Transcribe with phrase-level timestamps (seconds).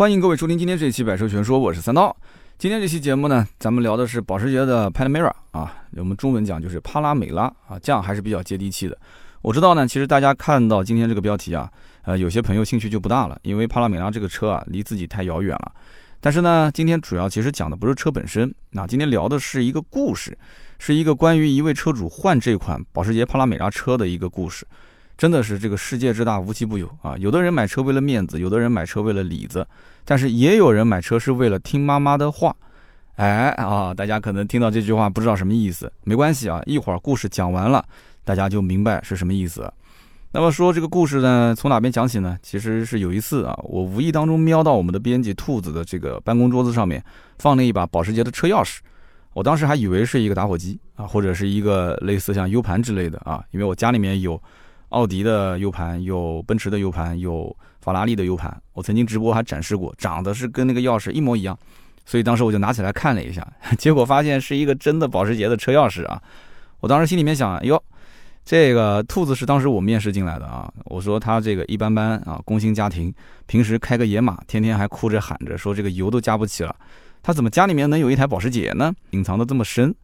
[0.00, 2.16] 欢迎各位收听今天这期《百车全说》，我是三刀。
[2.56, 8.96] 今天这期节目呢，咱们聊的是保时捷的 Panamera 啊，我们中文讲就是帕拉梅拉啊，这样还是比较接地气的。
[9.42, 11.70] 我知道呢，其实大家看到今天这个标题啊，
[12.04, 15.70] 呃，有些朋友兴趣就不大了，因为帕拉梅拉这个车啊，离自己太遥远了。
[16.18, 20.34] 但是呢，今天主要其实讲的不是车本身，那今天聊的是一个故事，
[20.78, 24.66] 是一个关于一位车主换这款保时捷帕拉梅拉车的一个故事。
[25.20, 27.14] 真的是这个世界之大无奇不有啊！
[27.18, 29.66] 有的人买车为了面子，有的人买车为了里子，
[30.02, 32.56] 但是也有人买车是为了听妈妈的话。
[33.16, 37.84] 哎啊，大家可能听到这句话不知道什么意思，没关系啊，一会儿故事讲完了，
[38.24, 39.70] 大家就明白是什么意思。
[40.32, 42.38] 那么说这个故事呢，从哪边讲起呢？
[42.40, 47.04] 其实是有一次啊，我无意当中瞄到我们的编辑兔子的这个办公桌子上面
[47.38, 48.78] 放了一把保时捷的车钥匙，
[49.34, 54.42] 我当时还以为是一个打火机啊，或者是一个类似像 U 盘之类的啊，因为我家里面有。
[54.90, 61.58] 奥迪的 U 盘有奔驰的 U 盘有法拉利的 U 盘，我曾经直播还展示过，长得是跟那个钥匙一模一样，
[62.04, 63.46] 所以当时我就拿起来看了一下，
[63.78, 66.20] 结果发现是一个真的保时捷的车钥匙啊！
[66.80, 67.80] 我当时心里面想，哟，
[68.44, 73.14] 这个兔子是当时我面试进来的啊，我说他这个一般般啊，工薪家庭，
[73.46, 76.74] 平时开个野马，天天还哭着喊着说这个油都加不起了，
[77.22, 78.92] 他怎么家里面能有一台保时捷呢？
[79.10, 79.94] 隐藏的这么深。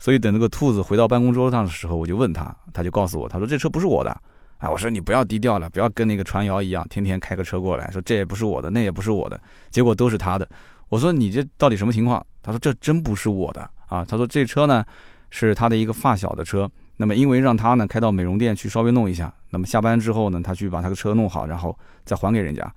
[0.00, 4.10] 所以等那个兔子回到办公桌上的时候，我就问他，他就告诉我，他说这车不是我的。
[4.58, 10.48] 哎，我说你不要低调了，不要跟那个传谣一样，天天开个车过来说这也不是我的，那也不是我的，结果都是他的。
[10.88, 12.24] 我说你这到底什么情况？
[12.42, 14.04] 他说这真不是我的啊。
[14.04, 14.84] 他说这车呢
[15.30, 22.70] 是他的一个发小的车，那么因为让他呢开到美容店去稍微弄一下，那么下班之后呢他去把他的车弄好，然后再还给人家。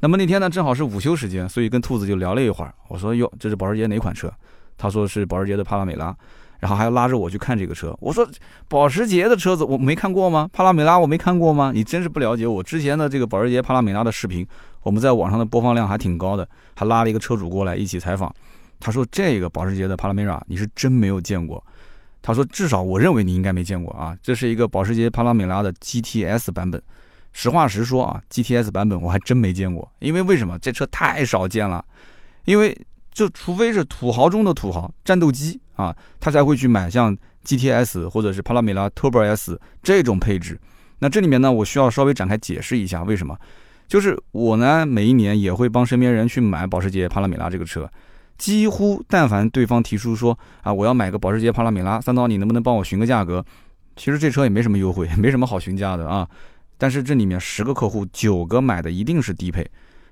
[0.00, 2.74] 那么那天呢正好是午休时间，所以跟兔子就聊了一会儿。
[2.88, 4.32] 我说哟，这是保时捷哪款车？
[4.78, 6.14] 他说是保时捷的帕拉梅拉。
[6.60, 8.28] 然后还要拉着我去看这个车，我说
[8.68, 10.48] 保时捷的车子我没看过吗？
[10.52, 11.70] 帕拉梅拉我没看过吗？
[11.74, 14.46] 你真是不了解我之前的这个保时捷帕拉梅拉的视频，
[14.82, 18.34] 我们在网上的播放量还挺高的，还拉了一个车主过来一起采访。
[18.78, 21.62] 他说这个保时捷的帕拉梅拉你是真没有见过，
[22.22, 26.82] 他说至少我认为你应该没见过啊，这是一个保时捷帕拉梅拉的 GTS 版本。
[27.32, 31.84] 实话实说啊，GTS 版本我还真没见过，因为为什么这车太少见了？
[32.46, 32.74] 因为
[33.12, 40.58] 就除非是土豪中的土豪，战斗机啊，他才会去买像 GTS 或者是帕拉梅拉 Turbo S 这种配置。
[40.98, 43.38] 那这里面呢，我需要稍微展开解释一下，为什么？
[43.86, 47.88] 就是我呢，每一年也会帮身边人去买保时捷帕拉梅拉这个车，
[48.36, 53.44] 几乎但凡对方提出说啊，我要买个保时捷帕拉梅拉，三刀你能不能帮我询个价格？
[53.94, 56.28] 其实这车也没什么优惠， 没什么好询价的啊。
[56.78, 59.66] 但是这里面十个客户九个买的一定是低配。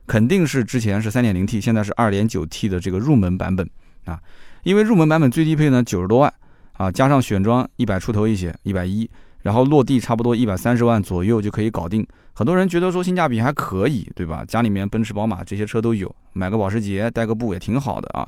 [0.06, 3.68] 肯定是之前是三点零 T，现在是二点九 T 的这个入门版本
[4.04, 4.20] 啊，
[4.64, 6.34] 因为入门版本最低配呢九十多万
[6.72, 9.08] 啊，加上选装一百出头一些，一百一，
[9.42, 12.04] 然后落地差不多一百三十万左右就可以搞定。
[12.32, 14.44] 很多人觉得说性价比还可以，对吧？
[14.44, 18.26] 家里面奔驰、宝马这些车都有，买个保时捷带个步也挺好的啊。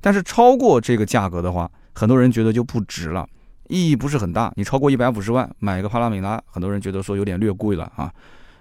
[0.00, 3.26] 但是超过这个价格的话，很多人觉得就不值了，
[3.68, 4.52] 意义不是很大。
[4.56, 8.12] 你超过一百五十万买一个帕拉梅拉，很多人觉得说有点略贵了啊。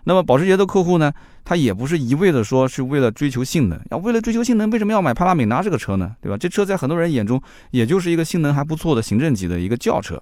[0.06, 1.12] 那么保时捷的客户呢，
[1.47, 6.16] 它也不是一味的说是为了追求性能，要为了追求性能，为什么要买帕拉美拉这个车呢？
[6.19, 6.35] 对吧？
[6.35, 7.39] 这车在很多人眼中，
[7.69, 10.19] 也就是一个性能还不错的行政级的一个轿车，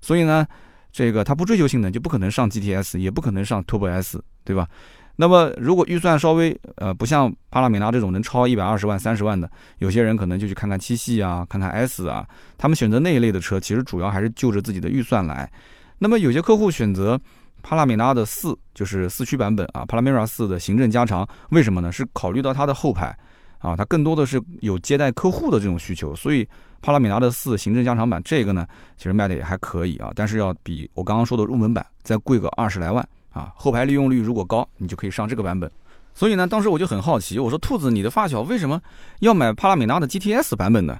[0.00, 0.44] 所以呢，
[0.90, 4.66] 这个它不追求性能，就不可能上 GTS，也不可能上 Turbo S，对吧？
[5.14, 9.48] 那么如果预算稍微呃不像帕拉梅拉这种能超一百二十万、三十万的，
[9.78, 12.26] 有些人可能就去看看七系啊，看看 S 啊，
[12.58, 15.48] 他们选择那一类的车，其实主要还是就着自己的预算来。
[15.98, 17.20] 那么有些客户选择。
[17.68, 21.90] 帕拉梅拉的四就是四驱版本啊，帕拉梅拉四的行政加长，为什么呢？
[21.90, 23.06] 是考虑到它的后排
[23.58, 26.48] 啊，它更多的是有接待客户的这种需求，所以
[26.80, 28.64] 帕拉梅拉的四行政加长版这个呢，
[28.96, 33.52] 其实卖的也还可以啊，但是要比我刚刚说的入门版再贵个二十来万啊。
[33.56, 35.68] 后排利用率如果高，你就可以上这个版本。
[36.14, 38.80] 所以呢，当时我就很好奇，我说兔子，你的发小为什么
[39.18, 40.96] 要买帕拉梅拉的 GTS 版本呢？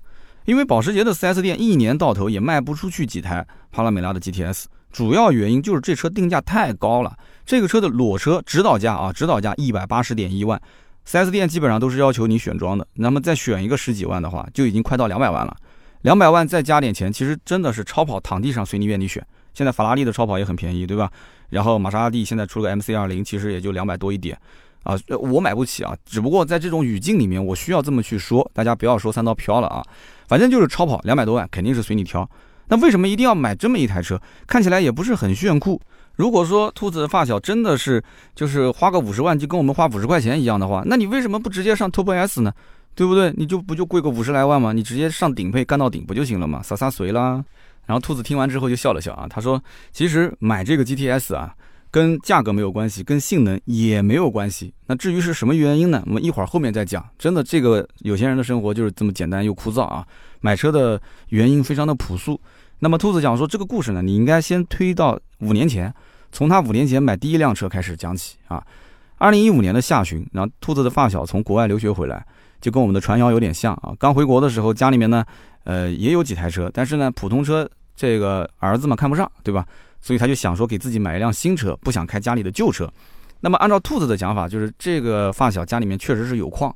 [0.46, 4.64] 因为保时捷的 4S 店一年到头也卖不出去几台帕拉梅拉的 GTS。
[4.96, 7.14] 主要原因就是这车定价太高了，
[7.44, 10.58] 这个车的裸车指导价啊，指导价一百八十点一万
[11.06, 15.54] ，4S 店基本上都是要求你选装的，那么再选一个十几万的话，就已经快到两百万了，
[16.00, 19.22] 两百万再加点钱，其实真的是超跑躺地上随你愿你选。
[19.52, 21.12] 现在法拉利的超跑也很便宜，对吧？
[21.50, 24.34] 然后玛莎拉蒂现在出个 MC 二零，其实也就两百多一点。
[24.82, 29.84] 啊，我买不起啊，只不过在这种语境里面，我需要这么去说，大家不要说三刀飘了啊，
[30.26, 32.26] 反正就是超跑两百多万，肯定是随你挑。
[32.68, 34.20] 那为什么一定要买这么一台车？
[34.46, 35.80] 看起来也不是很炫酷。
[36.16, 38.02] 如果说兔子的发小真的是
[38.34, 42.52] 就是花个五十万就跟我们花五十块钱一样的话，那你为什么不直接上 TOPS 呢？
[42.94, 43.32] 对不对？
[43.36, 44.72] 你就不就贵个五十来万吗？
[44.72, 46.62] 你直接上顶配干到顶不就行了吗？
[46.62, 47.44] 洒洒随啦。
[47.84, 51.54] 然后兔子听完之后就笑了笑啊，他说：“其实买这个 GTS 啊，
[51.96, 54.70] 跟价格没有关系，跟性能也没有关系。
[54.86, 56.02] 那至于是什么原因呢？
[56.04, 57.02] 我们一会儿后面再讲。
[57.18, 60.06] 真的，这个有钱人的生活就是这么简单又枯燥啊。
[60.42, 61.00] 买车的
[61.30, 62.38] 原因非常的朴素。
[62.80, 65.90] 那么兔子讲说这个故事呢，你应该先推到五年前，
[66.30, 68.62] 从他五年前买第一辆车开始讲起啊。
[69.16, 72.22] 二零一五年的下旬，然后兔子的发小从国外留学回来，
[72.60, 73.94] 就跟我们的传谣有点像啊。
[73.98, 75.24] 刚回国的时候，家里面呢，
[75.64, 77.66] 呃，也有几台车，但是呢，普通车
[77.96, 79.66] 这个儿子嘛看不上，对吧？
[80.06, 82.88] 所以他就想说给自己买一辆新车，不想开家里的旧车。
[83.40, 86.72] 那么按照兔子的讲法，就是这个发小家里面确实是有矿，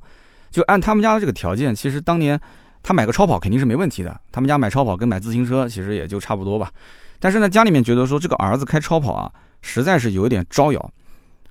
[0.50, 2.38] 就按他们家的这个条件，其实当年
[2.82, 4.20] 他买个超跑肯定是没问题的。
[4.32, 6.72] 他们家买超跑跟买自行车其实也就差不多吧。
[7.20, 9.30] 但是呢，家里面觉得说这个儿子开超跑啊，
[9.62, 10.92] 实在是有一点招摇。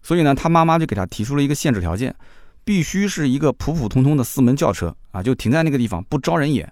[0.04, 2.14] 所以呢，他妈妈就给他提出了一个限制条件，
[2.66, 6.70] 必须是一个普普通通的四门轿车啊，就停在那个地方不招人眼，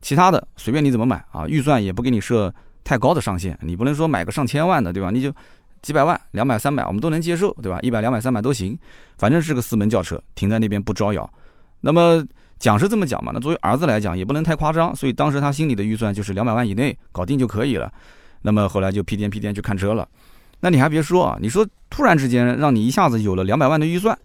[0.00, 2.54] 其他的随便你怎么买啊，预算也不给你设
[2.86, 5.10] 太高的上限，你不能说买个上千万的，对吧？
[5.10, 5.34] 你就
[5.82, 7.80] 几百万、两百、三百，我们都能接受，对吧？
[7.82, 8.78] 一百、两百、三百都行，
[9.18, 11.28] 反正是个四门轿车，停在那边不招摇。
[11.80, 12.24] 那么
[12.60, 17.92] 讲是这么讲嘛，那作为儿子来讲也不能太夸张，所以当时他心里的预算就是两百万以内搞定就可以了。
[18.42, 20.08] 那么后来就屁颠屁颠去看车了。
[20.60, 24.16] 那你还别说啊，你说突然之间让你一下子有了两百万的预算，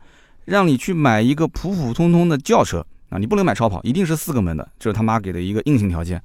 [0.45, 6.21] 让你去买一个普普通通的轿车啊，你不能买超跑，一定是四个门的，这是他妈给的一个硬性条件。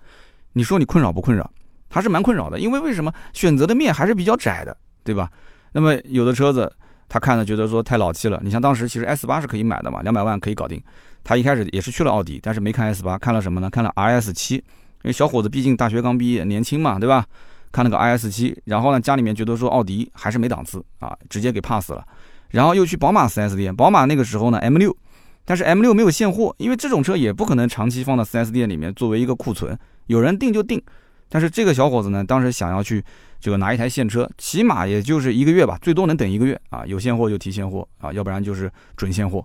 [0.52, 1.50] 你说你困扰不困扰？
[1.88, 5.30] 还是蛮困扰的，因为为什么选择的面还是比较窄的，对吧？
[5.72, 6.72] 那么有的车子
[7.08, 10.82] 他看了觉得说太老气了，你像当时其实 S 八是可以买的嘛，两百万可以搞定。
[11.22, 13.68] 他一开始也是去了奥迪，但是没看 S 八，看了什么呢？
[13.68, 14.62] 看了 RS 七，因
[15.04, 17.24] 为小伙子毕竟大学刚毕业，年轻嘛，对吧？
[17.72, 22.02] 看了个 RS 七，然后呢，家里面觉得说奥迪还是没档次啊，直接给 pass 了，
[22.50, 24.96] 然后又去宝马 4S 店，宝马那个时候呢 M 六，
[25.44, 30.80] 但是 M 六没有现货，因为这种车也不可能长期放到 4S 店里面作为一个库存，有人订就订，
[31.28, 33.04] 但是这个小伙子呢，当时想要去
[33.40, 39.44] 这个拿一台现车，起码也就是一个月吧，最多能等一个月啊，有现货就提现货啊，要不然就是准现货，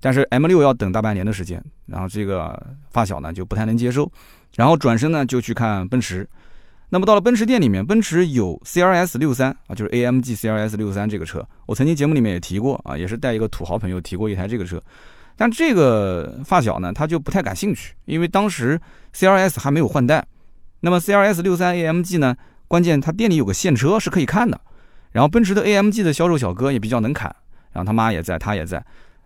[0.00, 4.10] 但是 M 六要等大半年的时间，然后这个发小呢就不太能接受，
[4.54, 6.28] 然后转身呢就去看奔驰。
[6.90, 14.78] 那么到了奔驰店里面，奔驰有 CRS 六三啊，就是 AMG CRS 六三这个车，我曾经节目里面也提过啊，也是带一个土豪朋友提过一台这个车，
[15.34, 18.78] 但这个发小呢，他就不太感兴趣，因为当时
[19.14, 20.22] CRS 还没有换代。
[20.84, 22.36] 那么 CRS 六三 AMG 呢，
[22.66, 24.60] 关键他店里有个现车是可以看的，
[25.12, 27.34] 然后奔驰的 AMG 的销售小哥也比较能砍，
[27.72, 28.84] 然后他妈也在，他也在，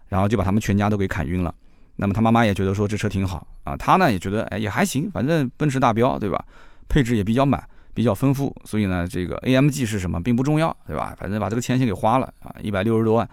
[0.09, 1.55] 然后就把他们全家都给砍晕了。
[1.97, 6.45] 那么他妈妈也觉得说这车挺好啊，他呢也觉得哎也还行，反正奔驰大标对吧？
[6.89, 11.17] 配置也比较满，比较丰富，所以呢，这个 AMG 是什么并不重要，对吧？
[11.19, 13.27] 反正把这个钱先给花了啊，一百六十多万。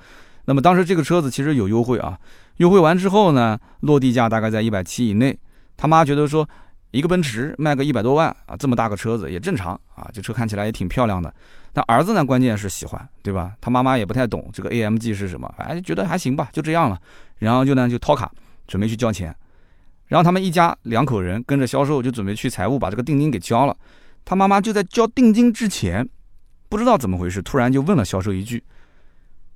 [0.46, 2.18] 那么当时这个车子其实有优惠啊，
[2.58, 5.38] 优惠完之后呢，落地价大概在一百七以内。
[5.75, 6.48] 他妈觉得说，
[6.94, 11.34] 一个奔驰卖个一百多万啊，这么大个车子也正常啊，这车看起来也挺漂亮的。
[11.74, 13.54] 但儿子呢，关键是喜欢，对吧？
[13.60, 17.01] 他妈妈也不太懂这个 AMG 是什么，反正觉得还行吧，就这样了。
[17.40, 18.31] 然后就呢就掏卡
[18.68, 19.36] 准备去交钱。
[20.06, 23.75] 然后他们一家两口人跟着销售就准备去财务把这个定金给交了。
[24.24, 26.07] 他妈妈就在交定金之前，
[26.69, 28.63] 不知道怎么回事，突然就问了销售一句，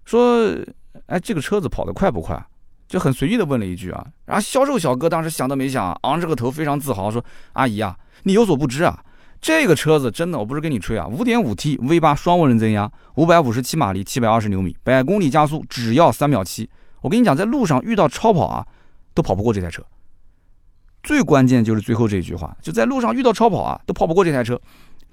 [0.06, 0.58] 说
[1.06, 2.44] ：“哎，这个车子跑得快不快？”
[2.88, 4.06] 就很随意的问了一句啊。
[4.26, 7.24] 然后销售小哥当时想都没想，昂着个头，非常自豪说
[7.54, 9.04] ：“阿姨啊，你有所不知啊，
[9.42, 16.70] 这个车子真的，我不是跟你吹啊，五点五 T V 八双涡轮增压，五百五十七马力，七百二十牛米，百公里加速只要三秒七。
[17.02, 18.66] 我跟你讲，在路上遇到超跑啊，
[19.14, 19.84] 都跑不过这台车。”
[21.04, 24.60] 最关键就是最后这一句话，就在路上遇到超跑啊，都跑不过这台车。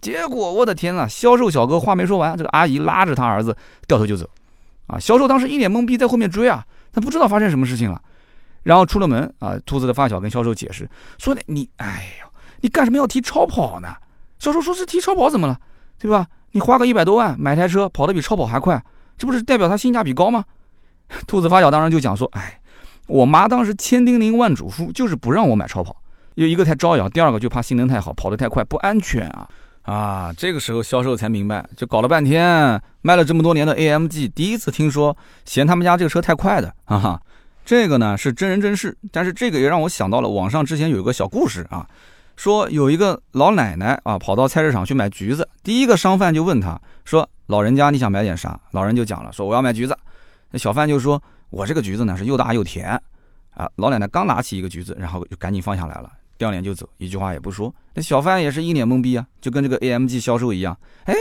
[0.01, 3.57] 结果我的天呐，销售小哥话没说完，这个阿姨拉着他儿子
[3.87, 4.29] 掉头就走。
[4.89, 8.01] 啊，销售当时一脸懵逼，在后面追啊，他不知道发生什么事情了。
[8.63, 13.89] 然后出了门啊，兔子的发小跟销售解释说：“你，哎呦，你干什么要提超跑呢？”
[14.39, 15.61] 销售说是提超跑怎么了，
[15.99, 16.27] 对吧？
[16.53, 18.83] 你花个一百多万买台车，跑得比超跑还快，
[19.19, 20.45] 这不是代表它性价比高吗？
[21.27, 22.61] 兔子发小当然就讲说：“哎。”
[23.07, 25.95] 我妈当时千叮咛万嘱咐，就是不让我买超跑，
[26.37, 29.47] 有一个太招摇，第二个就怕性能太好，跑得太快不安全啊
[29.85, 30.33] 啊！
[30.37, 37.23] 这个时候销售才明白，就搞了半天，卖了这么多年的 AMG，第一次听说嫌他们家这个车太快的 啊哈！
[37.65, 41.89] 这个呢是真人真事，但是这个也让我想到了网上之前有一个小故事啊，
[42.37, 49.97] 说有一个老奶奶啊跑到菜市场去买橘子，第一个商贩就问他说：“老人家你想买点啥？”老人就讲了说：“我要买橘子。”
[50.51, 51.23] 那小贩就说。
[51.51, 53.01] 我这个橘子呢是又大又甜，
[53.53, 57.75] 啊，老奶奶刚拿起一个橘子，然后就赶紧放下来了，掉脸就走，一句话也不说。
[57.95, 61.15] 那小贩也是一脸懵逼啊，就跟这个 AMG 销售一样，哎，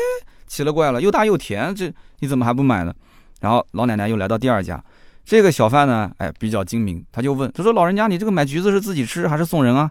[0.48, 2.94] 奇了怪了，又大又甜，这你怎么还不买呢？
[3.40, 4.84] 然后老奶奶又来到第二家，
[5.26, 9.90] 这个小贩呢，哎，比较精明，他就问，他说老人家，你这个买橘子是自己吃还是送人啊？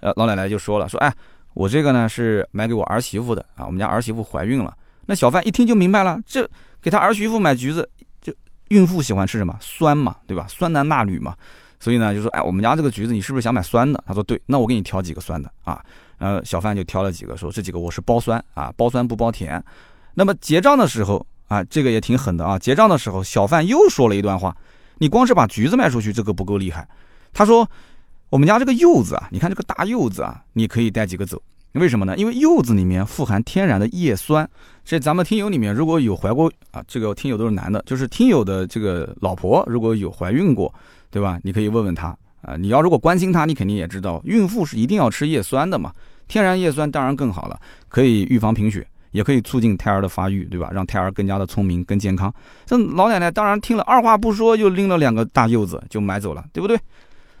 [0.00, 1.12] 呃，老奶奶就说了，说哎，
[1.54, 4.74] 我这个呢是买给我儿媳妇的啊，我们家儿媳妇怀孕了。
[5.06, 6.48] 那小贩一听就明白了，这。
[6.80, 7.88] 给他儿媳妇买橘子，
[8.20, 8.30] 就
[8.68, 10.44] 孕妇喜欢吃什么酸嘛，对吧？
[10.46, 11.34] 酸男辣女嘛，
[11.84, 14.02] 所以呢就说，哎，我们家这个橘子你是不是想买酸的？
[14.06, 15.84] 他说对，那我给你挑几个酸的啊。
[16.16, 19.62] 然后小贩就挑了几个，说这几个我是包酸啊，包酸不包甜。
[20.14, 22.58] 那么结账的时候啊，这个也挺狠的啊。
[22.58, 24.56] 结账的时候，小贩又说了一段话，
[24.96, 26.88] 你光是把橘子卖出去，这个不够厉害。
[27.34, 27.68] 他说，
[28.30, 31.42] 我们家这个柚子啊，你看这个大柚子啊，你可以带几个走。
[31.80, 32.16] 为什么呢？
[32.16, 34.48] 因为柚子里面富含天然的叶酸。
[34.84, 40.72] 这咱们听友里面如果有怀过啊，这个听友都是男的，就是听友的这个老婆如果有怀孕过，
[41.10, 41.38] 对吧？
[41.42, 42.54] 你可以问问他啊。
[42.56, 45.92] 你要如果关心他，你肯定也知道，孕妇是一定要吃叶酸的嘛。
[46.28, 50.70] 天然叶酸当然更好了，可以预防贫血，也可以促进胎儿的发育，对吧？
[50.72, 52.32] 让胎儿更加的聪明、更健康。
[52.64, 56.78] 这老奶奶当然听了，二话不说就拎了两个大柚子就买走了，对不对？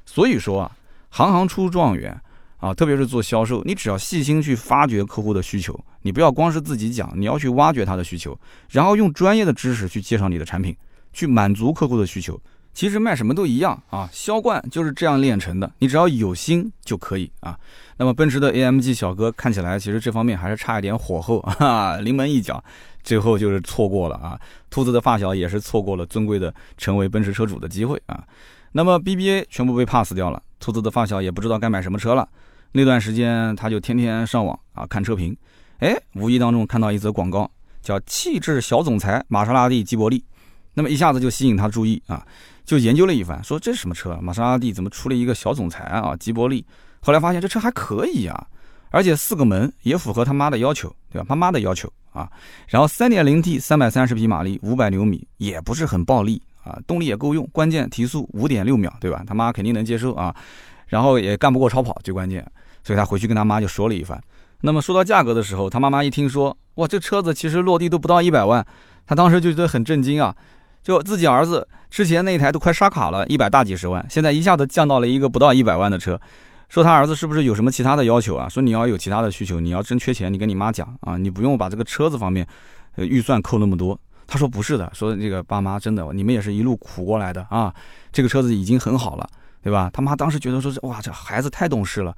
[0.04, 0.72] 所以说啊，
[1.10, 2.20] 行行出状元。
[2.64, 8.34] 啊，特别是做销售，你只要细心去发掘客户的需求，你不要光是自己讲，你要去挖掘他的需求，
[8.70, 10.74] 然后用专业的知识去介绍你的产品，
[11.12, 12.40] 去满足客户的需求。
[12.72, 17.54] 其实卖什么都一样啊，销冠就是这样练成的，你只要有心就可以啊。
[17.98, 22.64] 那么奔驰的 AMG 小哥看起来其实这方面还是差一点火候啊，临门一脚，
[23.02, 24.40] 最后就是错过了啊。
[24.70, 28.24] 兔子的发小也是错过了尊贵的成为奔驰车主的机会啊。
[28.72, 32.26] 那么 BBA 全部被 pass 掉了，兔子的发小也不知道该买什么车了。
[32.76, 35.36] 那段时间，他就天天上网啊看车评，
[35.78, 37.48] 哎，无意当中看到一则广告，
[37.80, 40.24] 叫“气质小总裁玛莎拉蒂吉伯利”，
[40.74, 42.26] 那么一下子就吸引他注意啊，
[42.64, 44.18] 就研究了一番，说这是什么车？
[44.20, 46.16] 玛莎拉蒂怎么出了一个小总裁啊？
[46.16, 46.66] 吉伯利，
[46.98, 48.44] 后来发现这车还可以啊，
[48.90, 51.26] 而且四个门也符合他妈的要求，对吧？
[51.28, 52.28] 妈妈的要求啊，
[52.66, 59.22] 然后三点零 T，三百三十匹马力，五百牛米，也不是很暴力啊，动力也够用，关键提速五点六秒，对吧？
[59.24, 60.34] 他妈肯定能接受啊，
[60.88, 62.44] 然后也干不过超跑，最关键。
[62.84, 64.22] 所以他回去跟他妈就说了一番。
[64.60, 68.64] 那么说到价格的时候，他妈妈一听说，哇，这车子其实落地都不到一百万，
[69.06, 70.34] 他当时就觉得很震惊啊。
[70.82, 76.20] 就自己儿子之前那台都快刷卡了，一百大几十万，现在一下子降到了一个不到一百万的车。
[76.68, 78.48] 说他儿子是不是有什么其他的要求啊？
[78.48, 82.46] 说你要有其他的需求，你要真缺钱，你跟你妈讲啊，你不用把这个车子方面，
[82.96, 83.98] 呃，预算扣那么多。
[84.26, 87.72] 他说不是的，说这个爸妈真的，你们也是一路苦过来的啊，
[88.12, 89.28] 这个车子已经很好了，
[89.62, 89.90] 对吧？
[89.92, 92.14] 他妈当时觉得说是哇，这孩子太懂事了。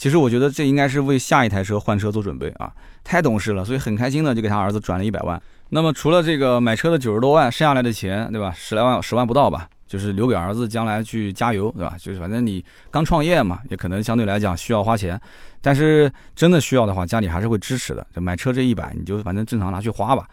[0.00, 2.72] 其实我觉得这应该是为下一台车换车做准备啊，
[3.04, 5.38] 太懂事了，所以很开心的就给他儿子转了一百万。
[5.68, 8.50] 那么除了这个买车的九十多万，剩下来的钱，对吧？
[8.56, 11.96] 十来万、十万不到吧，就是留给儿子将来去加油，对吧？
[12.00, 15.20] 就是反正你刚创业嘛，也可能相对来讲需要花钱，
[15.60, 18.06] 但是真的需要的话，家里还是会支持的。
[18.16, 20.26] 就买车这一百，你就反正正常拿去花吧。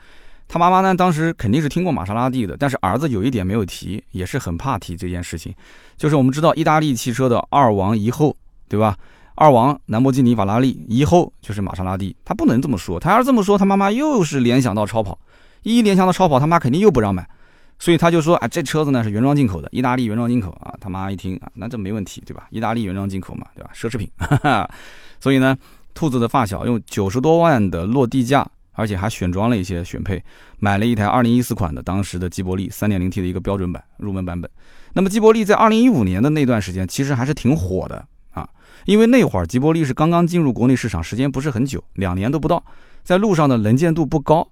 [0.48, 5.54] 他妈妈呢，当时肯定是听过玛莎拉蒂的，但是儿子有一点没有提，也是很怕提这件事情，
[5.98, 8.34] 就是我们知道意大利汽车的二王一后，
[8.70, 8.96] 对吧？
[9.38, 12.16] 二王兰博基尼、法拉利，以后就是玛莎拉蒂。
[12.26, 15.20] 他不能这么说，他要是这么说，他妈妈又是联想到超跑，
[15.62, 17.30] 一联想到超跑，他妈肯定又不让买。
[17.78, 20.74] 所以他就说，啊，这车子呢是原装进口的，意大利原装进口啊。
[20.82, 22.48] 他妈一听啊，那这没问题，对吧？
[22.50, 23.70] 意大利原装进口嘛，对吧？
[23.76, 24.10] 奢侈品。
[25.22, 25.56] 所以呢，
[25.94, 30.20] 兔子的发小用九十多万的落地价，而且还选装了一些选配，
[30.58, 34.50] 买了一台二零一四款的当时的吉伯利三点零 T 的一个标准版入门版本。
[34.94, 38.04] 那么吉伯利在二零一五年的那段时间，其实还是挺火的。
[38.38, 38.48] 啊
[38.86, 42.64] 因为那会儿吉伯利是刚刚进入国内市场，时间不是很久，两年都不到，
[43.04, 44.48] 在路上的能见度不高。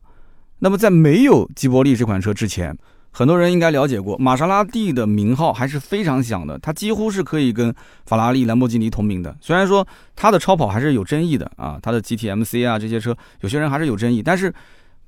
[0.60, 2.78] 那么在没有吉伯利这款车之前，
[3.12, 7.74] 很多人应该了解过，玛莎拉蒂的名号还是非常响的，它几乎是可以跟
[8.06, 9.34] 法拉利、兰博基尼同名的。
[9.40, 9.88] 虽然说
[10.18, 14.22] 它的超跑还是有争议的啊，它的 GTMC 啊这些车，有些人还是有争议。
[14.22, 14.54] 但是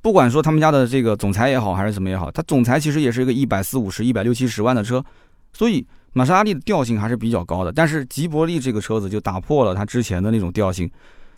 [0.01, 5.03] 不管说他们家的这个总裁也好，还是怎么也好，他总裁其实也是一个一百四五十、一百六七十万的车，
[5.51, 5.85] 所以。
[6.17, 10.89] 玛莎拉蒂的调性还是比较高的，但是吉伯利这个车子就打破了它之前的那种调性，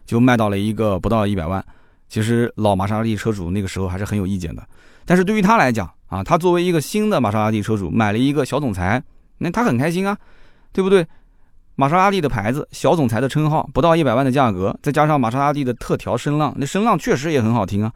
[0.06, 1.62] 就卖到了一个不到一百万。
[2.08, 4.66] 其实老玛莎拉蒂车主那个时候还是很有意见的，
[5.06, 9.04] 但是对于他来讲啊，他作为一个新的玛莎拉蒂车主，买了一个小总裁，
[9.40, 10.18] 那他很开心啊，
[10.72, 11.06] 对不对？
[11.76, 17.92] 玛莎拉蒂的牌子，小总裁的称号，不到一百万的价格，再加上玛莎拉蒂的特调声浪，那声浪确实也很好听啊。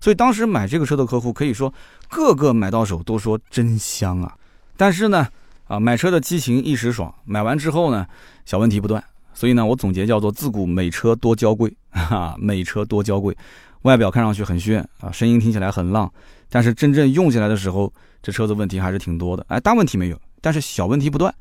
[0.00, 1.74] 所以当时买这个车的客户可以说
[2.08, 4.32] 个个买到手都说真香啊。
[4.76, 5.26] 但是呢。
[5.68, 8.06] 啊，买车的激情一时爽，买完之后呢，
[8.44, 9.02] 小问题不断。
[9.34, 13.36] 所以呢，我总结叫做自古美车多娇贵，哈，美车多娇贵。
[13.82, 16.12] 外表看上去很炫啊，声音听起来很浪，
[16.50, 19.46] 但是真正用起来的时候，这车子问题还是挺多的。
[19.48, 21.32] 哎，大问题没有，但是小问题不断。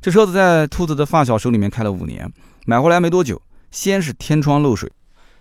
[0.00, 2.26] 这车子在兔子的发小手里面开了五年，
[2.64, 4.90] 买回来没多久，先是天窗漏水。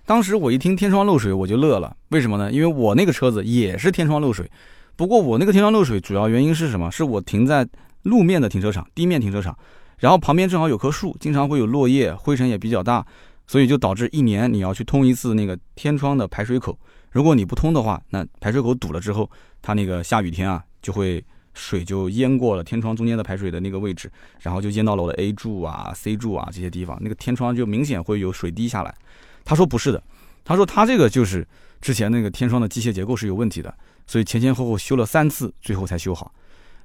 [0.05, 1.95] 当时我一听天窗漏水，我就乐了。
[2.09, 2.51] 为什么呢？
[2.51, 4.51] 因为我那个车子也是天窗漏水，
[4.97, 6.91] 不过我那个天窗漏水主要原因是什么？
[6.91, 7.65] 是我停在。
[8.03, 9.57] 路面的停车场，地面停车场，
[9.97, 13.05] 然后旁边正好有棵树，经常会有落叶，灰尘也比较大，
[13.47, 16.77] 所以就导致一年你要去通一次那个天窗的排水口，
[17.11, 19.29] 如果你不通的话，那排水口堵了之后，
[19.61, 28.95] 它那个下雨天啊，就会水就淹过了天窗中间的排水的那个位置，然后就淹到了我的 A 柱啊、C 柱啊这些地方，那个天窗就明显会有水滴下来。
[29.43, 30.01] 他说不是的，
[30.45, 31.45] 他说他这个就是
[31.81, 33.73] 之前那个天窗的机械结构是有问题的，
[34.07, 36.33] 所以前前后后修了三次，最后才修好。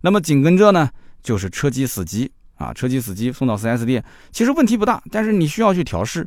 [0.00, 0.90] 那么紧跟着呢，
[1.26, 6.24] 就是车机死机啊，车机死机送到 4S 店，其实问题不大，但是你需要去调试，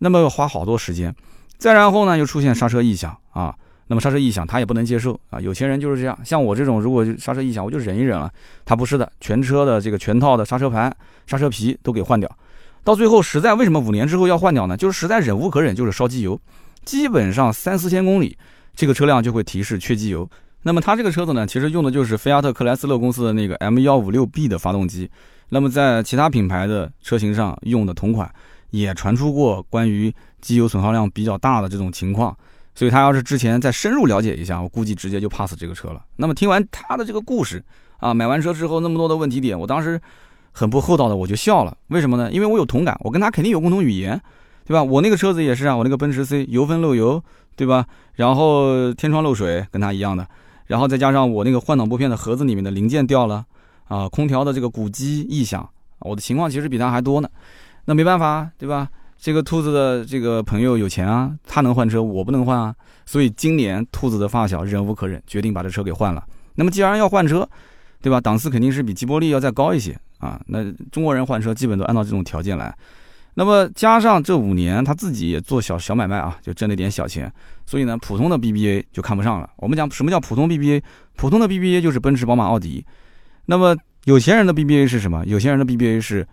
[0.00, 1.12] 那么要花好多时间。
[1.56, 8.30] 再然后呢，又出现刹车异响啊，那么刹车异响他也不能接受啊，有钱人就是这样，像我这种如果刹车异响，我就忍一忍了。
[8.66, 10.94] 他不是的，全车的这个全套的刹车盘、
[11.26, 12.30] 刹车皮都给换掉。
[12.84, 14.76] 到最后实在为什么五年之后要换掉呢？
[14.76, 16.38] 就是实在忍无可忍，就是烧机油，
[16.84, 18.36] 基本上三四千公里，
[18.74, 20.28] 这个车辆就会提示缺机油。
[20.66, 25.08] 那么它这个车子呢，其实用的就是菲亚特克莱斯勒公司的那个 M 幺五六 B 的发动机。
[25.50, 28.28] 那么在其他品牌的车型上用的同款，
[28.70, 32.36] 也传出过关于机油损耗量比较大的这种情况。
[32.74, 36.02] 所以他要是之前再深入了解一下，我估计直接就 pass 这个车了。
[36.16, 37.64] 那么听完他的这个故事
[37.98, 40.00] 啊，买完车之后那么多的问题点，我当时
[40.50, 41.78] 很不厚道的我就笑了。
[41.90, 42.28] 为什么呢？
[42.32, 44.20] 因为我有同感，我跟他肯定有共同语言，
[44.64, 44.82] 对吧？
[44.82, 47.22] 我那个车子也是啊，我那个奔驰 C 油分漏油，
[47.54, 47.86] 对吧？
[48.14, 50.26] 然后天窗漏水，跟他一样的。
[50.66, 53.44] 然后再加上我那个换挡拨片的盒子里面的零件掉了
[53.88, 55.68] 啊，空调的这个鼓机异响，
[56.00, 57.28] 我的情况其实比他还多呢。
[57.84, 58.88] 那没办法，对吧？
[59.18, 62.74] 这个兔子的这个朋友有钱啊，他能换车，我不能换啊。
[63.06, 66.24] 所以今年兔子的发小忍无可忍，决定把这车给换了。
[66.56, 67.48] 那么既然要换车，
[68.02, 68.20] 对吧？
[68.20, 70.40] 档次肯定是比吉波利要再高一些啊。
[70.46, 72.76] 那中国人换车基本都按照这种条件来。
[73.38, 77.30] 那么加上这五年他自己也做小小买卖啊，就挣了点小钱，
[77.66, 79.50] 所以呢，普通的 BBA 就看不上了。
[79.56, 80.82] 我们讲什么叫普通 BBA？
[81.16, 82.82] 普通的 BBA 就是奔驰、宝马、奥迪。
[83.44, 85.22] 那么有钱人的 BBA 是什么？
[85.26, 86.26] 有钱人的 BBA 是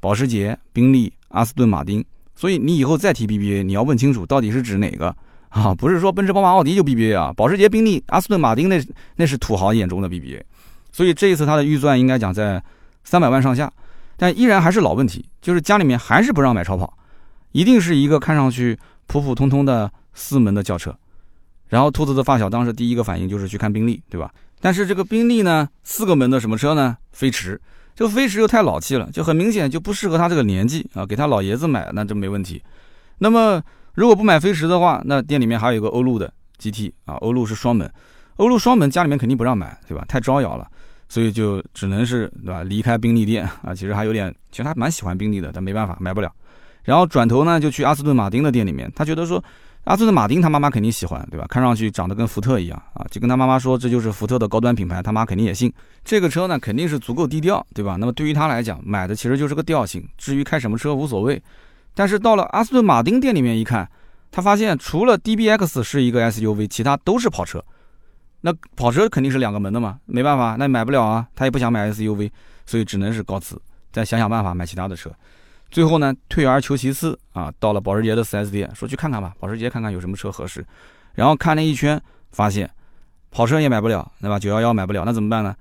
[0.00, 2.04] 保时捷、宾利、阿斯顿马丁。
[2.34, 5.16] 所以你以后再提 BBA，你要问清楚到底是指哪个
[5.48, 5.74] 啊？
[5.74, 7.32] 不是说奔驰、宝马、奥迪就 BBA 啊？
[7.34, 8.78] 保时捷、宾利、阿斯顿马丁那
[9.16, 10.42] 那是土豪眼中的 BBA。
[10.92, 12.62] 所以这一次他的预算应该讲在
[13.02, 13.72] 三百万上下。
[14.20, 16.94] 但依然还是老问题，就是家里面还是不让买超跑，
[17.52, 20.94] 一定是一个看上去普普通通的四门的轿车。
[21.68, 24.30] 然后兔子的发小当时第一个反应就是去看宾利，对吧？
[24.60, 26.98] 但是这个宾利呢，四个门的什么车呢？
[27.12, 27.58] 飞驰，
[27.94, 32.62] 这个飞驰又太老气了，就很明显就不适合他这个年纪啊，给他老爷子买那这没问题。
[33.16, 33.62] 那么
[33.94, 37.90] 如果不买飞驰的话，那店里面还有一个欧陆的 GT 啊，欧陆是双门，
[38.36, 40.04] 欧陆双门家里面肯定不让买，对吧？
[40.06, 40.68] 太招摇了。
[41.10, 42.62] 所以就只能是对吧？
[42.62, 46.32] 离开宾利店啊，其实还有点，其实他蛮喜欢宾利的，但没办法买不了。
[46.84, 49.42] 然后转头呢，就去阿斯顿马丁的店里面，他觉得说，
[49.84, 51.46] 阿斯顿马丁他妈妈肯定喜欢，对吧？
[51.48, 55.72] 看上去长得跟福特一样啊，就跟他妈妈说这就是福特的高端品牌，他妈肯定也信。
[56.04, 57.96] 这个车呢肯定是足够低调，对吧？
[57.98, 61.42] 那么对于他来讲，买的其实就是个调性，至于开什么车无所谓。
[61.92, 63.86] 但是到了阿斯顿马丁店里面一看，
[64.30, 67.62] 他发现除了 DBX 是一个 SUV，其他都是跑车。
[68.40, 72.30] 那跑车肯定是两个门的嘛，没办法，那买不了啊，他也不想买 SUV，
[72.64, 73.60] 所以只能是告辞，
[73.92, 75.10] 再想想办法买其他的车。
[75.70, 80.64] 最后呢，退而求其次啊，到了保时捷的 4S 店，说去看看吧，保时捷看看有什么车合适。
[81.14, 82.00] 然后看了一圈，
[82.32, 82.68] 发现
[83.30, 85.54] 跑车也买不了，对吧？911买不了，那怎么办呢？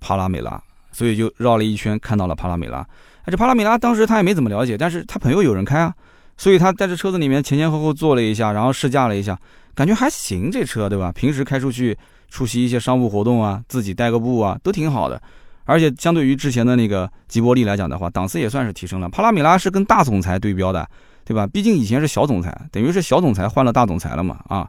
[0.00, 2.86] 帕拉梅拉，所以就绕了一圈，看到了帕拉梅拉。
[3.26, 5.94] 这帕拉梅拉当时他也没怎么了解，但是他朋友有人开啊，
[6.36, 9.38] 所以他在这车子里面前前后后坐了一下，然后试驾了一下，
[9.74, 11.10] 感觉还行，这车对吧？
[11.12, 11.96] 平时开出去。
[12.30, 15.22] 出席一些商务活动啊，自己带个步啊，都挺好的。
[15.66, 19.08] 而且相对于之前的那个吉博力来讲的话，档次也算是提升了。
[19.08, 20.84] 帕拉米拉是跟大总裁对标的，
[21.24, 21.46] 对吧？
[21.46, 24.68] 毕竟以前是小总裁，等于是小总裁换了大总裁了嘛啊。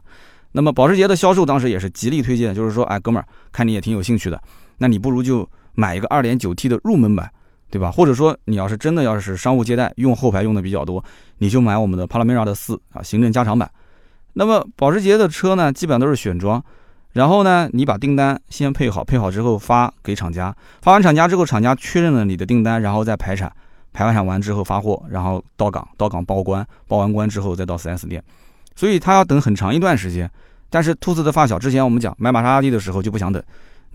[0.52, 4.40] 那么保时捷的销售当时也是极力推荐，就是说，哎，哥们儿，看你也挺有兴趣的，
[4.78, 7.28] 那你不如就买一个 2.9T 的入门版，
[7.76, 7.90] 对吧？
[7.90, 11.04] 或者说你要是真的要是商务接待用后排用的比较多，
[11.38, 13.70] 你就买我们的帕拉梅拉的四啊，行政加长版。
[14.32, 16.62] 那么保时捷的车呢，基本上都是选装。
[17.12, 23.52] 然后呢，你把订单先配好，配好之后发给厂家，发完厂家之后，厂家确认了你的订单，然后再排产，
[23.92, 28.22] 排完产完之后发货，然后到岗，到岗报关，报完关之后再到 4S 店，
[28.74, 30.30] 所以他要等很长一段时间。
[30.70, 33.42] 但是兔子的发小之前我们讲买玛莎拉蒂的时候就不想等，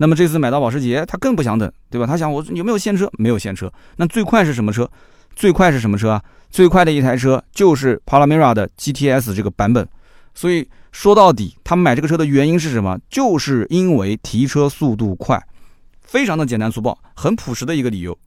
[0.02, 2.06] 那么这次买到保时捷，他更不想等，对吧？
[2.06, 3.08] 他想我有没有现车？
[3.18, 3.72] 没有现车。
[3.98, 4.90] 那最快是什么车？
[5.36, 6.22] 最快是什么车啊？
[6.50, 9.88] 最快的一台车就是 Panamera 的 GTS 这个版本，
[10.34, 10.68] 所以。
[10.92, 12.98] 说到底，他买这个车的原因是什么？
[13.08, 15.42] 就是因为提车速度快，
[16.02, 18.18] 非常的简单粗暴，很朴实的一个理由。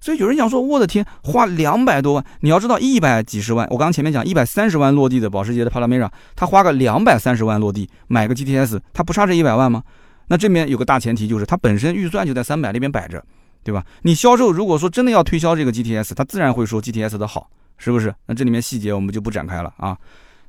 [0.00, 9.82] 所以有人讲说，我的天，花两百多万，你要知道一百几十万，我刚刚前面讲一百三十万落地的保时捷的帕拉梅拉，他花个两百三十万落地买个 GTS，他不差这一百万吗？
[10.28, 13.22] 那这边有个大前提就是，它本身预算就在三百那边摆着，
[13.62, 13.84] 对吧？
[14.02, 18.14] 你销售如果说真的要推销这个 GTS，他自然会说 GTS 的好，是不是？
[18.26, 19.96] 那这里面细节我们就不展开了啊。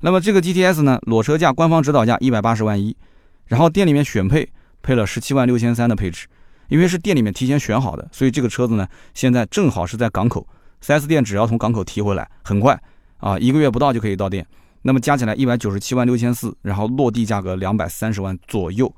[0.02, 2.96] 那么这个 GTS 呢，裸车价官方指导价一百八十万一，
[3.48, 4.48] 然后店里面选配
[4.82, 6.28] 配了十七万六千三的配置，
[6.68, 10.46] 因为是店里面提前选好的，所以这个车子呢，现在正好是在港口
[10.84, 12.80] ，4S 店只要从港口提回来，很快
[13.18, 14.46] 啊，一个月不到就可以到店。
[14.82, 18.94] 那么加起来一百九十七万六千四，然后落地价格两百三十万左右。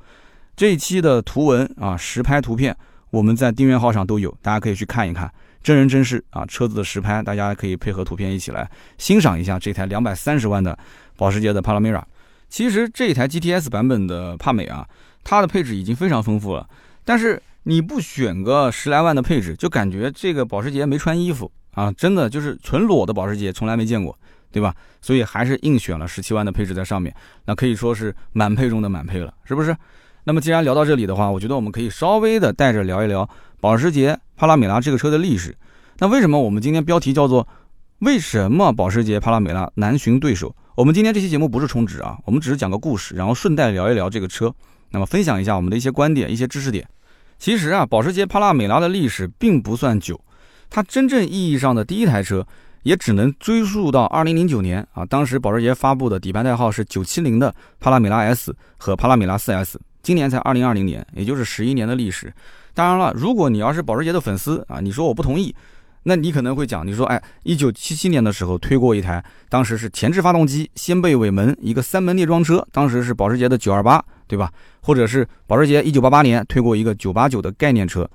[0.55, 2.75] 这一期的图文啊，实拍图片
[3.09, 5.31] 我们在订阅号上都有，大家可以去看一看。
[5.61, 10.77] 真人真事啊，车子的实拍，大家可以配合图片一起来欣赏一下这台两百三十万的
[11.17, 12.05] 保时捷的帕拉梅拉。
[12.47, 14.87] 其实这台 GTS 版本的帕美啊，
[15.23, 16.69] 它的配置已经非常丰富了，
[17.03, 21.91] 但是你不选个十来万的配置，就感觉这个保时捷没穿衣服啊！
[21.93, 24.17] 真的就是纯裸的保时捷，从来没见过，
[24.51, 24.73] 对吧？
[25.01, 27.13] 所以还是硬选了十七万的配置在上面，
[27.45, 29.75] 那可以说是满配中的满配了，是不是？
[30.25, 33.27] 那么既然聊到这里的话，我觉得我们可以稍微的带着聊一聊。
[33.61, 35.55] 保时捷帕拉梅拉这个车的历史，
[35.99, 37.47] 那为什么我们今天标题叫做
[37.99, 40.55] “为什么保时捷帕拉梅拉难寻对手”？
[40.75, 44.53] 我们今天这期节目不是充值啊，我们只是讲个故事，然后顺带聊一聊这个车，
[44.91, 46.88] 那么分享一下我们的一些观点、一些知识点。
[47.39, 50.19] 其实啊，保时捷帕拉梅拉的历史并不算久，
[50.69, 52.45] 它真正意义上的第一台车
[52.83, 62.31] 也只能追溯到2009年啊，当时保时捷发布的底盘代号是970的帕拉梅拉 S 和帕拉梅拉 4S，今年才2020年，也就是十一年的历史。
[62.75, 65.55] 当然了，如果你要是保时捷的粉丝啊，你说我不同意，
[66.03, 74.51] 那你可能会讲，你说，哎，一九七七年的时候推过一台，当时是前置发动机、掀背尾门，一个三门列装车，当时是保时捷的九二八，对吧？
[74.81, 78.07] 或者是保时捷一九八八年推过一个九八九的概念车。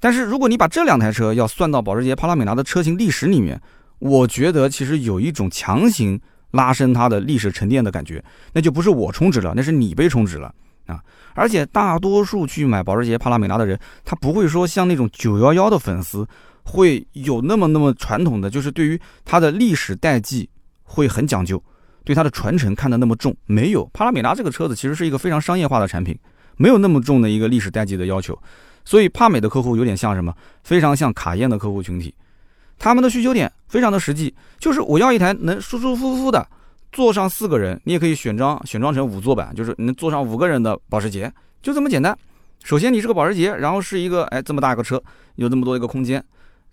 [0.00, 3.60] 但是如果你把这两台车要算到保时捷帕拉梅拉的车型历史里面，
[4.00, 8.20] 我觉得其实有一种强行拉伸它的历史沉淀的感觉，
[8.52, 10.52] 那就不是我充值了，那是你被充值了。
[10.86, 11.02] 啊，
[11.34, 16.26] 而且大多数去买保时捷帕拉梅拉的人，他不会说像那种九幺幺的粉丝
[16.62, 20.48] 会有那么那么传统的，就是对于它的历史代际
[20.82, 21.62] 会很讲究，
[22.04, 23.36] 对它的传承看得那么重。
[23.46, 26.18] 没有，帕拉梅拉这个车子其实是一个非常商业化的产品，
[26.56, 28.38] 没有那么重的一个历史代际的要求。
[28.84, 30.32] 所以帕美的客户有点像什么？
[30.62, 32.14] 非常像卡宴的客户群体，
[32.78, 36.46] 他们的需求点非常的实际，就是我要一台能舒舒服服的。
[36.92, 42.16] 坐上四个人，你也可以选装选装成五座版，就是能坐上五个人的保时捷，就这么简单。
[42.64, 45.02] 首先你是个保时捷，然后是一个哎这么大一个车，
[45.36, 46.22] 有这么多一个空间，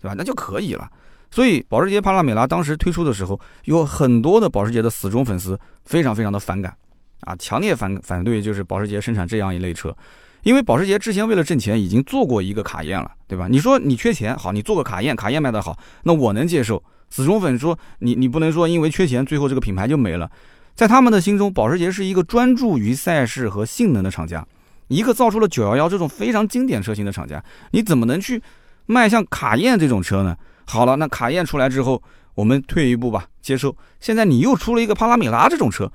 [0.00, 0.14] 对吧？
[0.16, 0.90] 那就可以了。
[1.30, 6.76] 所以保时捷帕拉梅拉当时推出的时候，有很多的保时捷的死忠粉丝非常非常的反感
[7.20, 9.94] 啊，强烈反反对就是保时捷生产这样一类车，
[10.42, 13.48] 因为保时捷之前为了挣钱已经做过一个卡宴了，对吧？
[13.48, 16.82] 你说你缺钱，好，你做个卡宴，卡宴卖得好，那我能接受。
[17.14, 20.28] 死忠粉说：“你你不能说因为缺钱，最后这个品牌就没了。
[20.74, 24.44] 在他们的心中，保时捷是一个专注于赛事和性能的厂家，
[24.88, 27.40] 一个造出了911这种非常经典车型的厂家。
[27.70, 28.42] 你怎么能去
[28.86, 30.36] 卖像卡宴这种车呢？
[30.64, 32.02] 好了，那卡宴出来之后，
[32.34, 33.76] 我们退一步吧，接受。
[34.00, 35.88] 现在你又出了一个帕拉米拉这种车，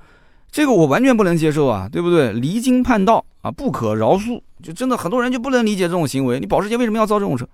[0.50, 2.32] 这个我完全不能接受啊，对不对？
[2.32, 4.40] 离经叛道啊，不可饶恕。
[4.62, 6.40] 就真的很多人就不能理解这种行为。
[6.40, 7.46] 你保时捷为什么要造这种车？”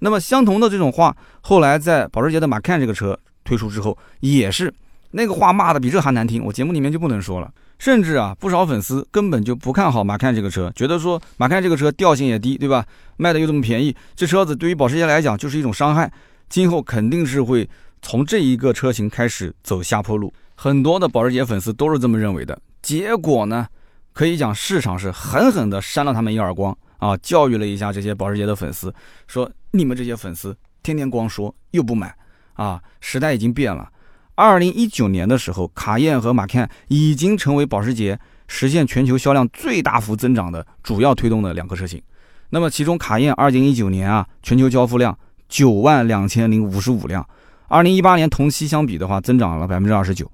[0.00, 4.72] 那么相同的这种话，后来在保时捷的马 can 这个车推出之后，也是
[5.12, 7.50] 那个话骂的比这还难听，我节目里面就不能说了。
[7.78, 12.84] 甚至啊，不少粉丝根本就不看好马 can 这个车，觉得说马 can 这个车调性也低，对吧？
[13.16, 16.10] 卖的又这么便宜，这车子对于保时捷来讲就是一种伤害，
[16.48, 17.68] 今后肯定是会
[18.00, 20.32] 从这一个车型开始走下坡路。
[20.54, 22.58] 很多的保时捷粉丝都是这么认为的。
[22.80, 23.66] 结果呢，
[24.12, 26.76] 可以讲市场是狠狠地扇了他们一耳光。
[26.98, 28.92] 啊，教育了一下这些保时捷的粉丝，
[29.26, 32.14] 说你们这些粉丝天天光说又不买，
[32.54, 33.90] 啊，时代已经变了。
[34.34, 42.02] 二零一九年的时候，卡宴和马 can 已经成为保时捷实现全球销量最大幅增长的主要推动的两个车型。
[42.50, 47.26] 那么其中卡宴二零一九年啊，全球交付量九万两千零五十五辆，
[47.68, 50.30] 二零一八年同期相比的话，增长了百分之二十九。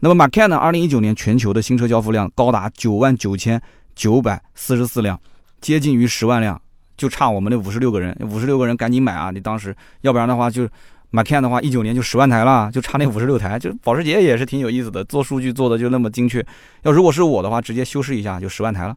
[0.00, 3.62] 那么马 can 呢，二零一九年全球的新车交付量高达九万九千
[3.94, 5.20] 九百四十四辆。
[5.60, 6.60] 接近于十万辆，
[7.02, 9.32] 就差我们那五十六个人，五十六个人赶紧买啊！
[9.32, 10.68] 你当时要不然的话，就
[11.10, 13.58] 马 can 的话，一九年就十万台了，就差那五十六台。
[13.58, 16.46] 就保时捷也是挺有意思的，做数据做的就那么精确。
[16.82, 18.96] 要如果是我的话，直接修饰一下就十万台了。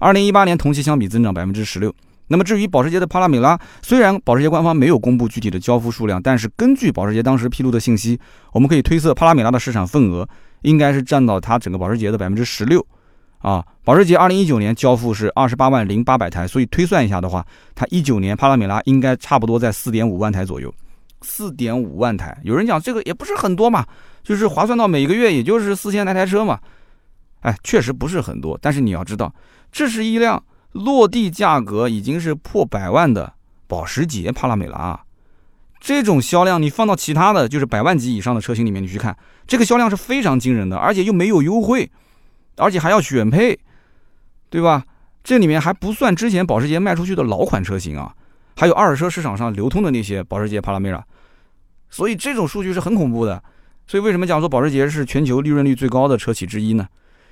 [0.00, 1.94] 二零一八年同期相比增长百分之十六。
[2.26, 8.18] 那么至于保时捷的帕拉梅拉，虽然保时捷官方没有公布具体的交付数量，但是根据保时捷当时披露的信息，
[8.52, 10.28] 我们可以推测帕拉梅拉的市场份额
[10.62, 12.84] 应该是占到它整个保时捷的百分之十六。
[13.44, 20.74] 啊，保时捷二零一九年交付是二十八万零八百台，所以推算一下的话，它一九年帕拉梅拉应该差不多在四点五万台左右。
[21.20, 23.84] 四点五万台，有人讲这个也不是很多嘛，
[24.22, 26.58] 就是划算到每个月也就是四千来台车嘛。
[27.40, 29.30] 哎，确实不是很多，但是你要知道，
[29.70, 33.30] 这是一辆落地价格已经是破百万的
[33.66, 34.98] 保时捷帕拉梅拉，
[35.78, 39.14] 这种销量你放到其他的就是百万级以上的车型里面你去看，
[39.46, 41.90] 这个销量是非常惊人的，而且又没有优惠，
[42.56, 43.58] 而且还要选配，
[44.48, 44.84] 对吧？
[45.22, 48.14] 这里面还不算之前保时捷卖出去的老款车型啊，
[48.56, 51.04] 还有二手车市场上流通的那些保时捷帕拉梅拉，
[51.88, 53.42] 所以这种数据是很恐怖的。
[53.86, 56.86] 所以为什么讲说保时捷是全球利润率最高的车企之一呢？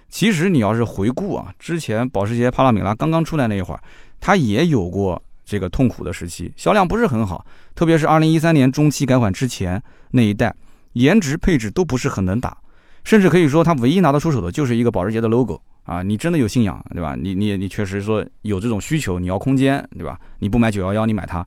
[0.09, 3.81] 其实你要是回顾啊，之前保时捷帕拉梅拉刚刚出来那一会儿，
[4.21, 5.23] 它也有过。
[5.45, 9.83] 这个痛苦的时期，销量不是很好，特别是二零一三年中期改款之前
[10.13, 10.55] 那一代，
[10.93, 12.57] 颜值配置都不是很能打，
[13.05, 16.03] 甚至可以说它唯一拿得出手的就是一个保时捷的 logo 啊！
[16.03, 17.17] 你真的有信仰对吧？
[17.19, 20.19] 你你你确实说有这种需求，你要空间对吧？
[20.39, 21.47] 你不买九幺幺，你买它。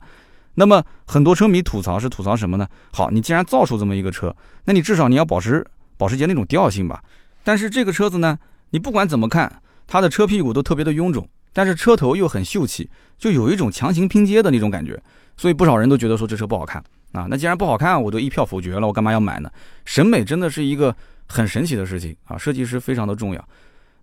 [0.54, 2.66] 那么很多车迷吐槽是吐槽什么呢？
[2.92, 5.66] 好，你既然造出这么一个车，那你至少你要保持
[5.96, 7.02] 保时捷那种调性吧。
[7.44, 8.38] 但是这个车子呢，
[8.70, 11.28] 你不管怎么看，它的车屁股都特别的臃肿。
[11.52, 15.02] 但是车头又很秀气，就有一种强行拼接的那种感觉，
[15.38, 17.26] 所以不少人都觉得说这车不好看啊。
[17.30, 19.50] 那既然不好看，我都一票否决了，我干嘛要买呢？
[19.86, 20.94] 审美真的是一个
[21.26, 23.48] 很神奇的事情啊，设计师非常的重要。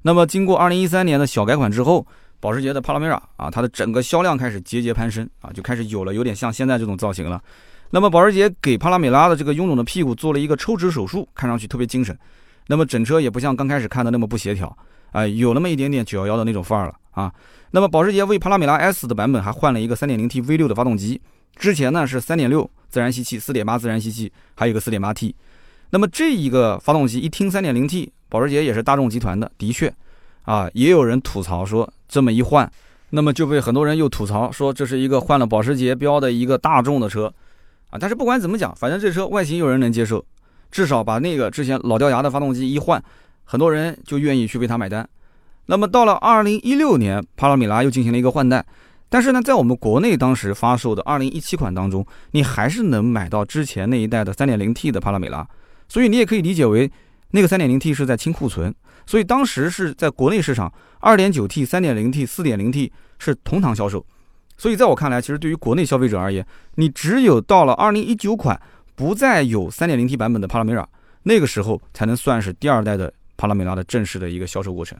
[0.01, 2.05] 那么经过二零一三年的小改款之后，
[2.39, 7.41] 保时捷的帕拉梅拉啊，它的整个销量开始节节攀升啊，就开始有了有点像现在这种造型了。
[7.89, 12.17] 那么保时捷给帕拉梅拉的这个臃肿的屁股做了一个抽脂手术，看上去特别精神。
[12.67, 14.75] 那么整车也不像刚开始看的那么不协调。
[15.11, 17.31] 啊，有那么一点点九幺幺的那种范儿了啊。
[17.69, 21.21] 那么保时捷为帕拉梅拉 S 的版本还换了一个 3.0T V6 的发动机，
[21.55, 25.33] 之前呢是3.6自然吸气，4.8自然吸气，还有一个 4.8T。
[25.93, 29.93] 那么这一个发动机一听 3.0T，保时捷也是大众集团的，的确
[30.41, 32.67] 啊，也有人吐槽说这么一换，
[33.11, 37.31] 那么就被很多人又吐槽说这是一个换了保时捷标的一个大众的车
[37.91, 37.99] 啊。
[37.99, 40.25] 但是不管怎么讲，反正这车外形有人能接受，
[40.71, 43.01] 至少把那个之前老掉牙的发动机一换。
[43.43, 45.07] 很多人就愿意去为它买单。
[45.67, 48.65] 那么到了二零一六年，帕拉米拉又进行了一个换代，
[49.09, 55.47] 但是呢，在我们国内当时发售的二零一七款当中，你还是能买到之前那一代的三点零 T 的帕拉梅拉，
[55.93, 56.91] 所以你也可以理解为
[57.29, 58.73] 那个三点零 T 是在清库存。
[59.05, 64.03] 所以当时是在国内市场，二点九 T、三点零 T、四点零 T 是同堂销售。
[64.57, 66.43] 所以在我看来，其实对于国内消费者而言，
[66.77, 68.59] 你只有到了二零一九款
[68.95, 70.89] 不再有三点零 T 版本的帕拉梅拉，
[71.21, 73.13] 那个时候才能算是第二代的。
[73.35, 74.97] 帕拉梅拉的正式的一个销售过程，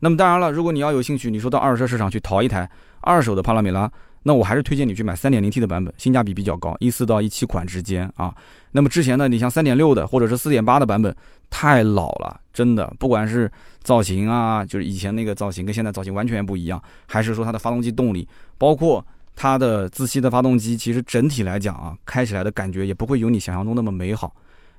[0.00, 2.68] 那么当然了，如果你要有兴趣，你说到二手车市场去淘一台
[3.02, 3.88] 二手的帕拉梅拉，
[4.24, 8.34] 那我还是推荐你去买 3.0T 的版本，性价比比较高，一四到一七款之间啊。
[8.72, 11.14] 那么之前呢，你像3.6的或者是4.8的版本
[11.48, 13.48] 太老了，真的，不管是
[13.82, 18.26] 造型啊，就是以前那个造型跟现在造型完全不一样，还是说它的发动机动力，
[18.58, 19.06] 包括
[19.36, 24.34] 它的自吸的发动机，其实整体来讲啊，开起来的感觉也不会有你想象中那么美好。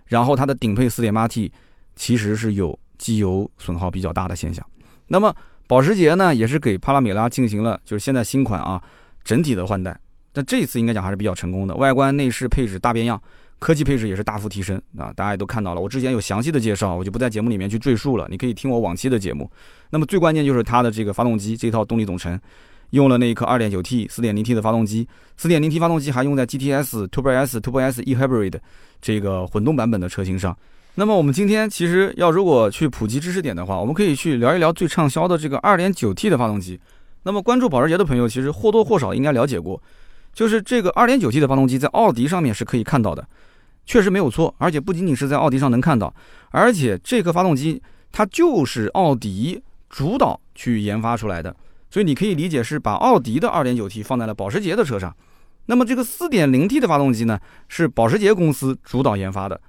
[0.08, 1.52] 然后它的顶配 4.8T
[1.96, 2.78] 其实是有。
[2.98, 4.66] 机油损耗比较大的现象，
[5.08, 5.36] 那么
[5.68, 8.82] 保时捷呢也是给帕拉梅拉进行了就是现在新款啊
[9.26, 10.00] 整体的换代，
[10.32, 13.22] 但这次应该讲还是比较成功的，外观内饰配置大变样，
[13.60, 19.50] 科技配置也是大幅提升啊，大家也都看到了，我之前有详细的介绍，我就不在节目里面去赘述了，你可以听我往期的节目。
[19.90, 22.40] 那么最关键就是它的这个发动机这套动力总成，
[22.92, 25.08] 用了那一颗 2.9T、4.0T 的发动机
[25.40, 28.54] ，4.0T 发动机还用在 GTS、Turbo S、Turbo S eHybrid
[29.02, 30.56] 这个混动版本的车型上。
[30.98, 36.80] 那么我们今天其实要如果去普及知识点的话，我们可以去聊一聊最畅销的这个 2.9T 的发动机。
[37.26, 39.82] 那么关注保时捷的朋友，其实或多或少应该了解过，
[40.32, 43.28] 就是这个 2.9T 的发动机在奥迪上面是可以看到的，
[43.88, 44.54] 确实没有错。
[44.60, 46.14] 而且不仅仅是在奥迪上能看到，
[46.52, 49.60] 而且这个发动机它就是奥迪
[49.90, 51.56] 主导去研发出来的，
[51.90, 55.12] 所以你可以理解是把奥迪的 2.9T 放在了保时捷的车上。
[55.66, 59.60] 那么这个 4.0T 的发动机呢，是保时捷公司主导研发的。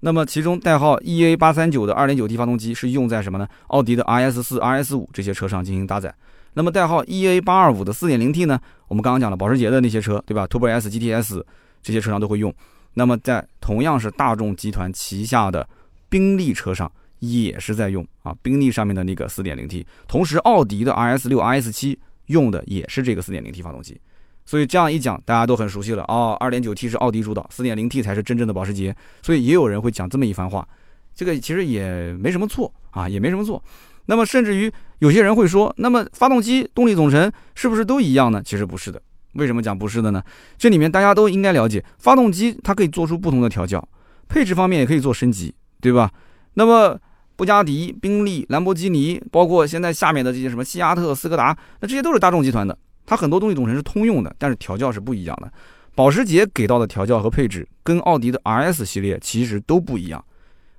[0.00, 3.48] 那么，其中代号 EA 八三九的二点九 T 发动机是用在什么呢？
[3.68, 6.12] 奥迪的 RS 四、RS 五这些车上进行搭载。
[6.54, 8.60] 那么，代号 EA 八二五的四点零 T 呢？
[8.88, 11.42] 我们刚刚讲了，保时捷的那些车，对吧？Turbo S、GTS
[11.82, 12.52] 这些车上都会用。
[12.94, 15.66] 那么，在同样是大众集团旗下的
[16.10, 19.86] 宾利车上也是在用啊，宾利上面的那个四点零 T。
[20.06, 23.98] 同时，奥迪的 RS 六、RS 七用的也是这个四点零 T 发动机。
[24.44, 26.36] 所以这样一讲，大家都很熟悉了哦。
[26.38, 28.94] 二点九 T 是奥迪主导，四点零 T 才是真正的保时捷。
[29.22, 30.68] 所以也有人会讲这么一番话，
[31.14, 33.62] 这个其实也没什么错啊，也没什么错。
[34.04, 34.70] 那么甚至于
[35.02, 38.40] 有些人会说，那么发动机动力总成是不是都一样呢？
[38.44, 39.02] 其实不是的。
[39.32, 40.22] 为什么讲不是的呢？
[40.56, 43.82] 这里面大家都应该了解，发动机它可以做出不同的调教，
[44.28, 46.08] 配置方面也可以做升级，对吧？
[46.54, 46.96] 那么
[47.34, 52.78] 布加迪、宾利、兰博基尼，包括现在下面的这些什么西亚特、斯柯达，那这些都是大众集团的。
[53.04, 55.52] 它很多动力总成是通用的，但是调教是不一样的。
[55.96, 60.24] 保时捷给到的调教和配置跟奥迪的 RS 系列其实都不一样，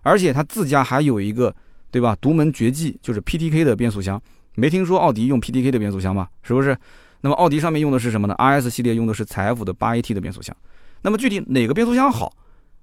[0.01, 1.53] 而且它自家还有一个，
[1.93, 2.17] 对吧？
[2.19, 4.19] 独门绝技就是 PTK 的变速箱。
[4.55, 6.27] 没听说奥迪用 PTK 的变速箱吗？
[6.41, 6.75] 是不是？
[7.21, 10.57] 那么奥迪上面用的是什么呢？RS 系列用的是采孚的 8AT 的变速箱。
[11.03, 12.33] 那么具体哪个变速箱好，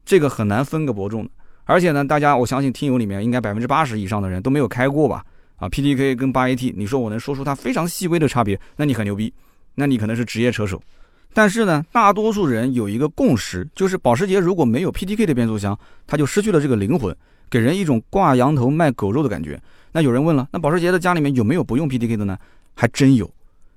[0.04, 1.28] 这个很难分个伯仲。
[1.64, 5.24] 而且呢，大家我相信听友里面应该百分之八十以上的人都没有开过吧？
[5.56, 9.32] 啊，PDK 跟八 AT，你说我能说出它非常细微的差别，那你很牛逼，
[9.74, 10.80] 那你可能是职业车手。
[11.34, 17.14] 但是呢，大多数人有一个共识，就是保时捷如果没有 PDK 的变速箱，它就失去了这个灵魂，
[17.50, 19.60] 给人一种挂羊头卖狗肉的感觉。
[19.92, 22.38] 那有人问了，那保时捷的家里面有没有不用 PDK 的呢？
[22.76, 23.28] 还真有，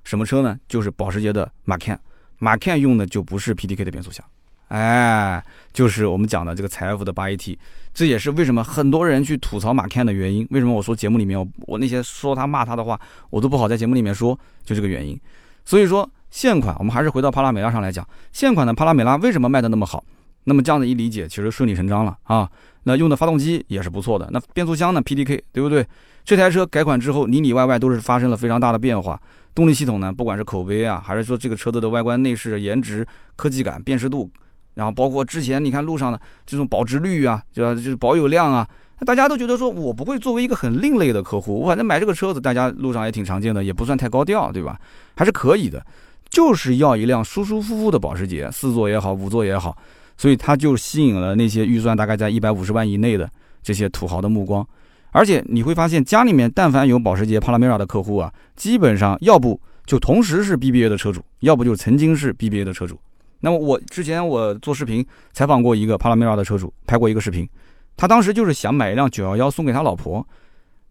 [0.04, 0.58] 什么车呢？
[0.68, 4.24] 就是保时捷的 Macan，Macan 用的就不是 PDK 的变速箱。
[4.68, 7.58] 哎，就是我们讲的这个财富的八 AT，
[7.94, 10.48] 这也是为什么很多人去吐槽马 can 的原因。
[10.52, 15.20] 为什么我说节目里面我我那些说他骂他的话，我都不好在节目里面说，就这个原因。
[15.66, 20.04] 所以说现款，我们还是回到帕拉梅拉上来讲，现款的帕拉梅拉为什么卖的那么好？
[20.46, 22.50] 那么这样的一理解，其实顺理成章了啊。
[22.84, 25.86] 那用的发动机也是不错的，那变速箱呢？PDK 对不对？
[26.26, 29.20] 这台车改款之后，里里外外都是发生了非常大的变化。
[29.56, 34.30] 动力系统呢，不管是口碑啊，还是说这个车子的外观内饰、颜值、科技感、辨识度。
[34.74, 37.76] 然后包括之前你看路上的这种保值率啊，对吧？
[37.76, 38.68] 就是保有量啊，
[39.06, 44.80] 大家都觉得说我不会作为一个很另类的客户，我反正买这个车子，大家路上也挺常见的，也不算太高调，对吧？
[45.16, 45.86] 还是可以的，
[46.30, 49.78] 就是要一辆舒舒服服的保时捷，四座也好，五座也好，
[50.18, 53.30] 所以它就吸引了那些预算大概在一百五十万以内的
[53.62, 54.66] 这些土豪的目光。
[55.12, 63.00] 而且你会发现，家里面但凡有保时捷帕拉梅拉的客户啊，基本上要不就同时是 BBA 的车主，要不就曾经是 BBA 的车主。
[63.42, 67.48] 那么我之前我做视频采访过一个帕拉梅拉的车主，拍过一个视频，
[67.96, 70.26] 他当时就是想买一辆九幺幺送给他老婆，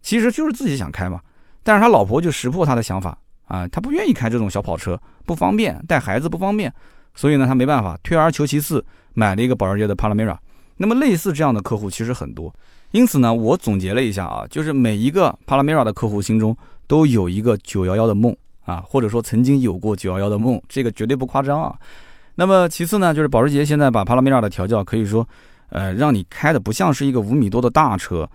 [0.02, 1.20] 其实就是自己想开嘛，
[1.62, 6.72] 但是他老婆就识破他的想法啊，他不愿意开这种小跑车，不方便带孩子不方便，
[7.14, 10.38] 所以呢他没办法，退而求其次买了一个保时捷的帕拉梅拉。
[10.76, 12.52] 那么类似这样的客户其实很多，
[12.90, 21.74] 因此呢我总结了一下啊，就是每一个帕拉梅拉的客户心中都有一个九幺幺的梦啊，或者说曾经有过九幺幺的梦，这个绝对不夸张啊。
[22.34, 25.26] 那么其次呢，就是保时捷现在把帕拉梅拉的调教可以说，
[25.68, 28.28] 呃，让你开的不像是一个五米多的大车，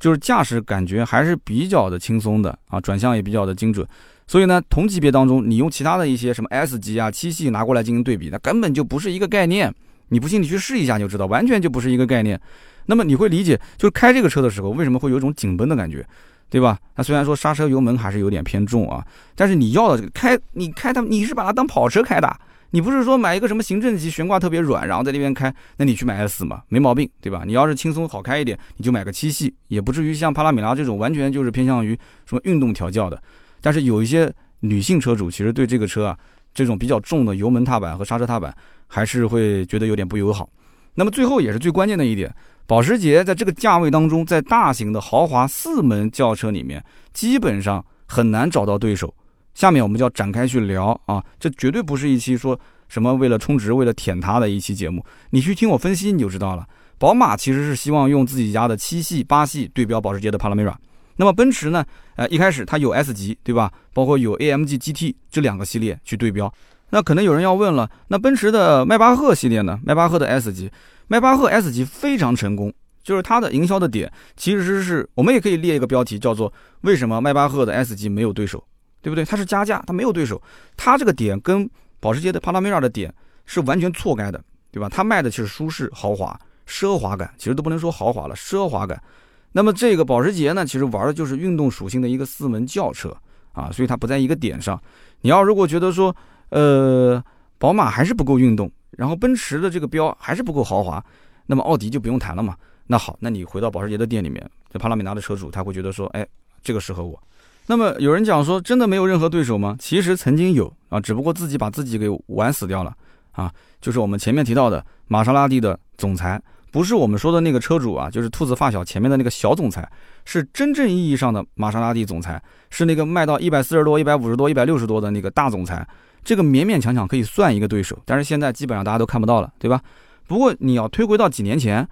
[0.00, 3.86] 就是驾驶感觉还是比较的轻松的啊，转向也比较的精准。
[4.26, 9.72] 所以呢，同级别当中，你用其他的一些什么 S 级啊、七系拿过来进行对比，那根本就不是一个概念。
[10.08, 12.40] 你不信，你去试一下就知道，完全就不是一个概念。
[12.86, 16.06] 那么你会理解，就是开这个车的时候，为什么会有一种紧绷的感觉，
[16.50, 16.78] 对吧？
[16.94, 22.36] 它虽然说刹车油门还是有点偏重啊，但是你要的这个开，你开它，你是把它当跑车开的。
[22.74, 27.42] 你不是说买一个什么行政级悬挂特别软，然后在那边开，那你去买 S 嘛，没毛病，对吧？
[27.46, 33.22] 你要是轻松好开一点，你就买个七系，也不至于像帕拉米拉这种完全就是偏向于什么运动调教的。
[33.62, 36.18] 但是有一些女性车主其实对这个车啊，
[36.52, 38.54] 这种比较重的油门踏板和刹车踏板，
[38.86, 40.46] 还是会觉得有点不友好。
[40.94, 42.30] 那么最后也是最关键的一点，
[42.66, 49.14] 保时捷在这个价位当中，在大型的豪华四门轿车里面，基本上很难找到对手。
[49.54, 55.04] 下面我们就要展开去聊啊，这绝对不是一期说什么为了充值、为了舔它的一期节目。
[55.30, 56.66] 你去听我分析，你就知道了。
[56.98, 60.78] 宝马其实是希望用自己家的七系、八系对标保时捷的帕拉梅拉。
[61.16, 61.84] 那么奔驰呢？
[62.16, 63.72] 呃，一开始它有 S 级，对吧？
[63.92, 66.52] 包括有 AMG GT 这两个系列去对标。
[66.90, 69.80] 那可能有人要问了，那奔驰的迈巴赫系列呢？
[69.84, 70.70] 迈巴赫的 S 级，
[71.08, 72.72] 迈巴赫 S 级非常成功，
[73.02, 78.62] 就是它的营销的点其实是我们也可以列一个标题，叫做为什么迈巴赫的 S 级没有对手。
[79.04, 79.24] 对不对？
[79.24, 80.40] 它是加价，它没有对手。
[80.76, 83.12] 它这个点跟保时捷的帕拉梅拉的点
[83.46, 84.88] 是完全错开的，对吧？
[84.88, 89.02] 它卖的是舒适、豪华、奢华感，其实都不能说豪华了，奢华感。
[89.52, 93.16] 那么这个保时捷呢，其实玩的就是运动属性的一个四门轿车
[93.52, 94.80] 啊，所以它不在一个点上。
[95.20, 96.14] 你要如果觉得说，
[96.48, 97.22] 呃，
[97.58, 101.04] 宝马还是不够运动，然后奔驰的这个标还是不够豪华，
[101.46, 102.56] 那么奥迪就不用谈了嘛。
[102.86, 106.26] 那好，那你回到保时捷的店里面，这帕拉梅拉的车主他会觉得说，哎，
[106.62, 107.18] 这个适合我。
[107.66, 109.76] 那么有人讲说，真的没有任何对手吗？
[109.78, 112.92] 其实曾经有啊，只不过自己把自己给玩死掉了
[113.30, 113.52] 啊。
[113.80, 119.88] 就是我们前面提到的玛莎拉蒂的总裁，不是我们说的那个车主啊，就是兔子发小前面的那个小总裁，
[120.24, 125.86] 是真正意义上的玛莎拉蒂总裁，是那个卖到一百四十多、一百五十多、一百六十多的那个大总裁。
[126.24, 129.80] 这个勉勉强强可以算一个对手，但是现在基本上大家都看不到了，对吧？
[130.26, 131.86] 不过你要推回到几年前，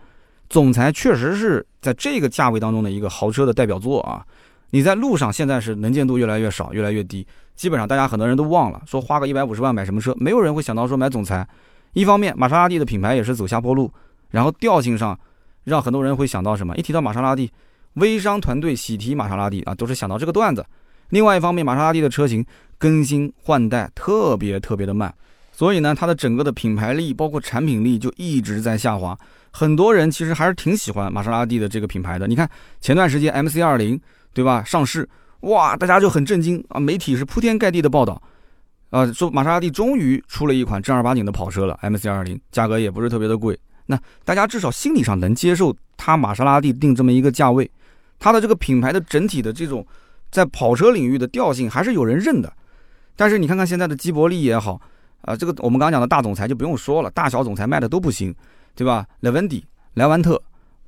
[0.48, 4.24] 总裁确实是在这个价位当中的一个豪车的代表作啊。
[4.70, 11.46] 你在路上现在是能见度越来越少，越来越低，基本上大家很多人都忘了说花个一百五十万买什么车，没有人会想到说买总裁。
[11.92, 13.92] 一方面，玛莎拉蒂的品牌也是走下坡路，
[14.30, 15.18] 然后调性上
[15.64, 16.76] 让很多人会想到什么？
[16.76, 17.50] 一提到玛莎拉蒂，
[17.94, 20.64] 微商团队喜提玛莎拉蒂啊，都是想到这个段子。
[21.10, 22.44] 另外一方面，玛莎拉蒂的车型
[22.78, 25.14] 更新换代特别特别的慢，
[25.52, 29.18] 所以呢，它的整个的品牌力包括产品力就一直在下滑。
[29.50, 32.26] 很多人其实还是挺喜欢玛莎拉蒂的这个品牌的。
[32.26, 32.48] 你看
[32.80, 34.00] 前段时间 MC 二零。
[34.32, 34.62] 对吧？
[34.62, 35.06] 上市
[35.40, 36.78] 哇，大家就很震惊啊！
[36.78, 38.22] 媒体是铺天盖地的报道，
[38.90, 43.58] 啊，说玛莎拉蒂终于出了一款正儿八经的跑车了，MC20，价格也不是特别的贵。
[43.90, 47.68] 那大家至少心理上能接受它玛莎拉蒂定这么一个价位，
[48.20, 49.84] 它的这个品牌的整体的这种
[50.30, 52.50] 在跑车领域的调性还是有人认的。
[53.16, 54.80] 但是你看看现在的基博利也好，
[55.22, 58.32] 啊，这个我们刚刚讲的大总裁就不用说了，大小总裁卖的都不行，
[58.76, 59.04] 对吧？
[59.20, 60.40] 莱文迪、莱万特、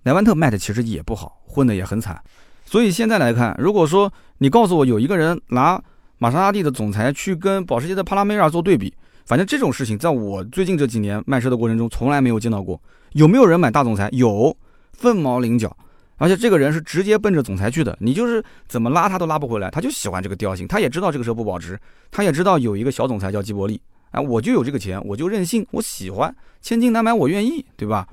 [0.04, 2.22] 莱万特卖的其实也不好，混的也很惨。
[2.64, 5.82] 所以现在来看，如果说你告诉我有一个人拿
[6.18, 8.94] 玛莎拉蒂的总裁去跟保时捷的帕拉梅拉做对比，
[9.24, 12.80] 反正这种事情在我最近这几年卖车的过程中从来没有见到过。
[13.12, 14.08] 有没有人买大总裁？
[14.12, 14.56] 有，
[14.92, 15.76] 凤毛麟角。
[16.18, 21.76] 而且这个人是直接奔着总裁去的，你就是怎么拉他都拉不回来，他就喜欢这个调性，他也知道这个车不保值，
[22.12, 23.80] 他也知道有一个小总裁叫基伯利，
[24.12, 28.06] 哎，我就有这个钱，我就任性，我喜欢，千金难买我愿意，对吧？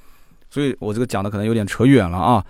[0.50, 2.44] 所以我这个讲的可能有点扯远了啊。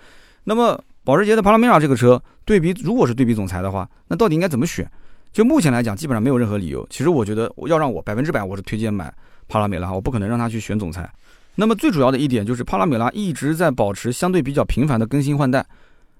[0.44, 4.90] 那么保时捷的帕拉梅拉这个车对比，如果是对比总裁的话，那到底应该怎么选？
[5.32, 6.86] 就目前来讲，基本上没有任何理由。
[6.90, 9.12] 其实我觉得要让我百分之百，我是推荐买
[9.48, 11.08] 帕拉梅拉，我不可能让他去选总裁。
[11.54, 15.64] 那么最主要的一点就是帕拉梅拉一直在保持相对比较频繁的更新换代，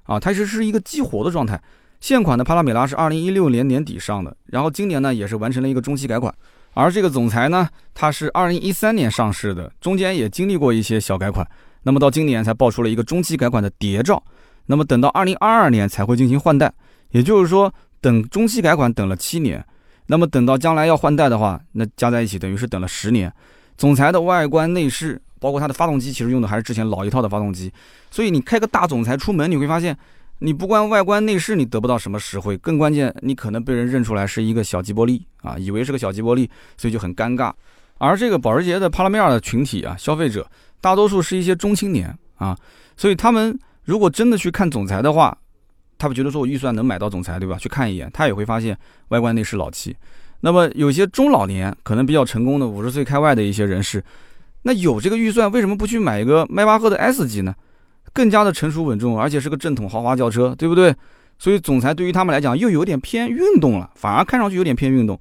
[0.04, 1.60] 啊，它其实是一个激活的状态。
[2.00, 6.32] 现款的帕拉梅拉是二零一六年年底上的，然后今年呢也是完成了一个中期改款。
[6.72, 11.46] 而这个总裁呢，它是二零一三年上市的，中间也经历过一些小改款。
[11.82, 14.22] 那么到今年才爆出了一个中期改款的谍照，
[14.66, 16.72] 那么等到二零二二年才会进行换代，
[17.10, 19.64] 也就是说等中期改款等了七年，
[20.06, 23.32] 那么等到将来要换代的话，那加在一起等于是等了十年。
[23.76, 27.72] 总裁的外观内饰，包括它的发动机，其实用的还是之前老一套的发动机。
[28.10, 29.96] 所以你开个大总裁出门，你会发现，
[30.40, 37.52] 你不光外观内饰你得不到什么实惠，更关键你可能被人认出来是一个小吉波利啊，以为是个小吉波利，所以就很尴尬。
[37.98, 42.56] 而这个保时捷的帕拉梅尔的群体啊，消费者大多数是一些中青年啊，
[42.96, 45.36] 所以他们如果真的去看总裁的话，
[46.00, 47.58] 他们觉得说我预算能买到总裁，对吧？
[47.58, 48.76] 去看一眼，他也会发现
[49.08, 49.94] 外观内饰老气。
[50.40, 54.02] 那么有些中老年可能比较成功的五十岁开外的一些人士，
[54.62, 57.54] 那有这个预算，为什么不去买一个迈巴赫的 S 级呢？
[58.14, 60.92] 更加的成熟稳重，而且是个正统豪华轿车，对不对？
[61.38, 65.20] 所以总裁对于他们来讲又有点偏运动了，反而看上去有点偏运动。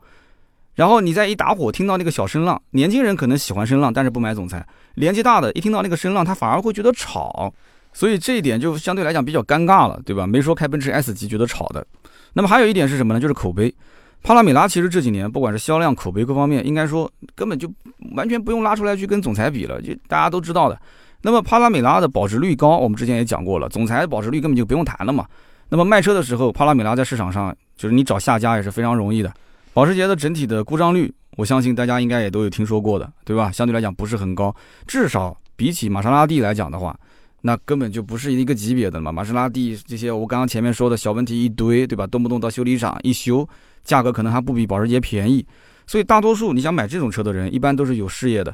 [0.75, 4.59] 然后你再一打火听到那个小声浪，年轻人可能喜欢声浪，但是不买总裁；
[4.95, 7.53] 年纪大的一听到那个声浪，他反而会觉得吵。
[7.99, 10.25] 所以这一点就相对来讲比较尴尬了，对吧？
[10.25, 11.85] 没说开奔驰 S 级觉得吵的。
[12.31, 13.19] 那么还有一点是什么呢？
[13.19, 13.75] 就是口碑。
[14.23, 17.69] 帕拉梅拉其实这几年不管是销量、口碑各方面，应该说根本就
[18.15, 20.79] 完全不用拉出来去跟总裁比了，就大家都知道的。
[21.23, 25.25] 那么帕拉梅拉的保值率高，我们之前也讲过了，总裁的保值率根本就不用谈了嘛。
[25.67, 29.29] 那么卖车的时候，帕拉梅拉在市场上就是你找下家也是非常容易的。
[29.73, 33.51] 保时捷的整体的故障率，我相信大家应该也都有听说过的，对吧？
[33.51, 34.55] 相对来讲不是很高，
[34.87, 36.97] 至少比起玛莎拉蒂来讲的话，
[37.41, 39.11] 那根本就不是一个级别的嘛。
[39.11, 42.05] 玛莎拉蒂这些我刚刚前面说的小问题一堆，对吧？
[42.07, 43.47] 动不动到修理厂一修。
[43.81, 45.43] 价格可能还不比保时捷便宜，
[45.87, 48.53] 所以大多数你想买这种车的人，一般都是有事业的。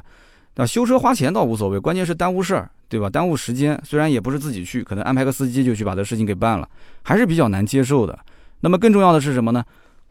[0.54, 3.10] 那修车花钱倒无所谓，关键是耽误事儿，对吧？
[3.10, 6.66] 耽误时间，虽然也不是自己去，可能安排个司机就去把这事情给办了，
[7.02, 8.16] 还是比较难接受的。
[8.60, 9.62] 那么更重要的是什么呢？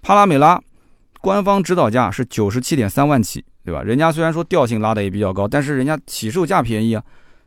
[0.01, 0.61] 帕拉梅拉
[1.21, 3.82] 官方指导价是九十七点三万起，对吧？
[3.82, 7.01] 人家虽然说调性拉的也比较高，但是人家起售价便宜啊。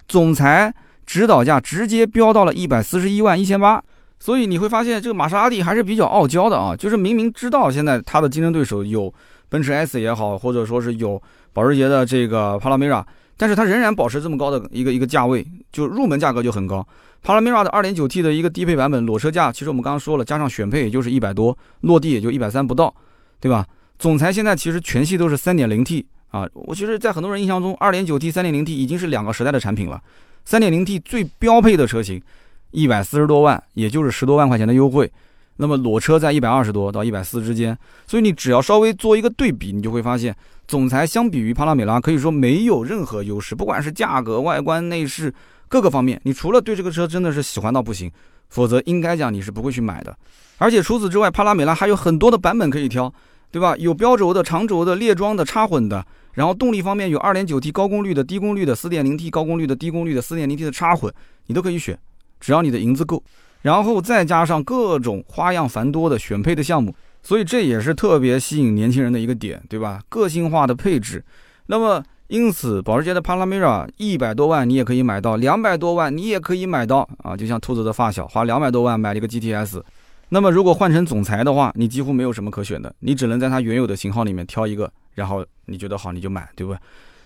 [0.09, 0.74] 总裁
[1.09, 3.83] 指导价直接飙到了一百四十一万一千八。
[4.21, 9.13] 所以你会发现，这个玛莎拉蒂还是比较傲娇的啊，就是明明知道现在它的竞争对手有
[9.49, 11.21] 奔驰 S 也好，或者说是有
[11.55, 13.07] 保时捷的这个帕拉梅拉，
[13.39, 16.87] 但是它仍然保持这么高的一个一个价位，就入门价格就很高。
[17.23, 22.95] 帕拉梅拉的 2.9T 的一个低配版本裸车价，其实我们刚刚说了，加上选配也就是一百多，落地也就一百三不到，
[23.41, 23.65] 对吧？
[23.99, 30.01] 总裁现在其实全系都是 3.0T 啊，我其实，在很多人印象中，2.9T、3.0T 已经是两个时代的产品了
[30.49, 32.22] ，3.0T 最标配的车型。
[32.70, 35.11] 一百四十多万，也就是十多万块钱的优惠，
[35.57, 37.76] 那么裸车在一百二十多到一百四之间，
[38.07, 40.36] 所以你只要稍微做一个对比，你就会发现，
[40.66, 45.32] 总裁相比于帕拉梅拉可以说没有任何优势，不管是价格、外观、内饰
[45.66, 48.12] 各个方面，你除了对这个车真的是喜欢到不行，
[48.51, 50.14] 否则应该讲你是不会去买的。
[50.59, 53.11] 而且除此之外，帕拉梅拉还有很多的版本可以挑，
[53.51, 53.74] 对吧？
[53.78, 56.05] 有标轴的、长轴的、列装的、插混的，
[56.35, 61.12] 然后动力方面有二点九 T 高功率的、低功率的、四点零 T 高功率的、低功率的、四点零 T 的插混，
[61.47, 61.99] 你都可以选。
[62.41, 63.22] 只要你的银子够，
[63.62, 70.01] 然后再加上各种花样繁多的选配的项目，所以这也是特别吸引年轻人的一个点，对吧？
[70.09, 71.24] 个性化的配置。
[71.66, 77.37] 那么，因此保时捷的帕拉梅拉一百多万你也可以买到，两百多万你也可以买到啊！
[77.37, 79.83] 就像兔子的发小花两百多万买了一个 GTS，
[80.29, 86.79] 那么如果换成总裁的话，你几乎没有什么可选的，你只能在它原有的型号里面挑一个，然后你觉得好你就买，对不对？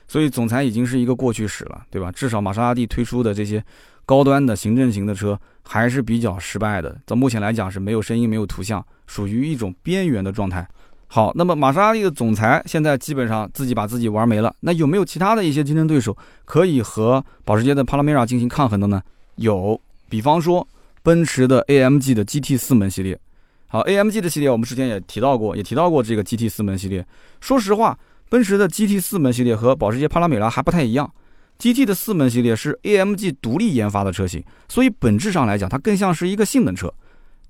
[0.09, 2.11] 所以总裁已经是一个过去式了，对吧？
[2.13, 3.65] 至少玛莎拉蒂推出的这些。
[4.05, 10.67] 高端的行政型的车还是比较失败的，到目前来讲是没有声音、没有图像，属于一种边缘的状态。
[11.07, 14.53] 好，那么玛莎拉蒂的总裁现在基本上自己把自己玩没了。
[14.61, 19.01] 那有没有其他的一些竞争对手可以和保时捷的帕拉梅拉进行抗衡的呢？
[19.37, 20.67] 有，比方说
[21.03, 23.19] 奔驰的 AMG 的 GT 四门系列。
[23.67, 27.07] 好，AMG 的系列我们之前也提到过，也提到过这个 GT 四门系列。
[27.41, 27.99] 说实话，
[28.29, 31.13] 奔驰的 GT 四门系列和保时捷帕拉梅拉还不太一样。
[31.59, 36.93] GT 的四门系列是 AMG 独立研发的车型，所以本质上来讲，它更像是一个性能车。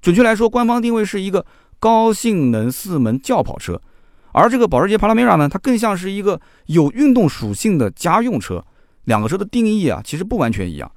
[0.01, 1.45] 准确来说，官方定位是一个。
[1.83, 3.83] 高性能四门轿跑车，
[4.31, 8.65] 而这个保时捷帕拉梅拉呢，它更像是一个有运动属性的家用车。
[9.07, 10.89] 两个车的定义啊，其实不完全一样。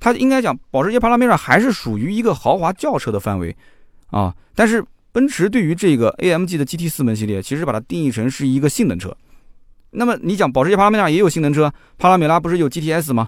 [0.00, 3.56] 它应该讲，保时捷帕拉梅拉还是属于一个豪华轿车的范围
[4.08, 4.34] 啊。
[4.54, 9.16] 但是奔驰对于这个 AMG 的 GT 四门系列，其实把它定义成是一个性能车。
[9.90, 13.26] 那么你讲保时捷帕拉梅拉也有性能车，帕拉梅拉不是有 GTS 吗？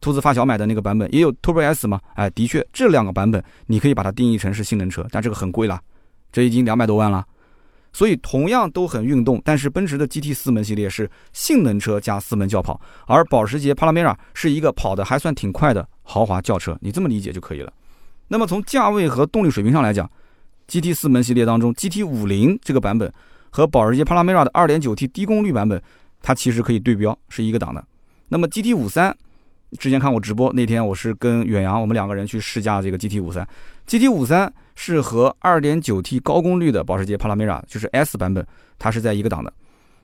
[0.00, 2.00] 兔子发小买的那个版本也有 Turbo S 吗？
[2.14, 5.80] 哎，的确，这两个版本你可以把它定义成是性能车，但这个很贵了。
[6.32, 7.24] 这已经两百多万了，
[7.92, 17.72] 所以同样都很运动，但是奔驰的 GT 四门系列是性能车加四门轿跑，而保时捷帕拉梅拉是一个跑的还算挺快的豪华轿车，你这么理解就可以了。
[18.28, 20.10] 那么从价位和动力水平上来讲
[20.68, 23.12] ，GT 四门系列当中，GT 五零这个版本
[23.50, 25.82] 和保时捷帕拉梅拉的 2.9T 低功率版本，
[26.22, 27.84] 它其实可以对标，是一个档的。
[28.28, 29.14] 那么 GT 五三，
[29.78, 33.46] 之前看我直播那天，我是跟远洋我们两个人去试驾这个 GT 五三
[33.86, 34.52] ，GT 五三。
[34.74, 38.44] 是和 2.9T 高功率的保时捷帕拉梅拉，就是 S 版本，
[38.78, 39.52] 它是在一个档的。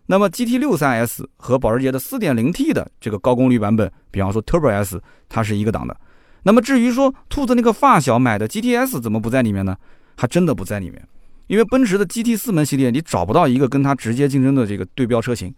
[0.05, 5.97] 那么 GT63S 和保时捷的 4.0T 的这个高功率版本，比方说 Turbo S，它是一个档的。
[6.43, 9.75] 那么至于说兔子那个发小买的 GTS 怎么不在里面呢？
[10.17, 11.03] 还真的不在里面，
[11.47, 15.53] 因为奔驰的 GT 四门系列你找不到一个跟它直接竞争的这个对标车型。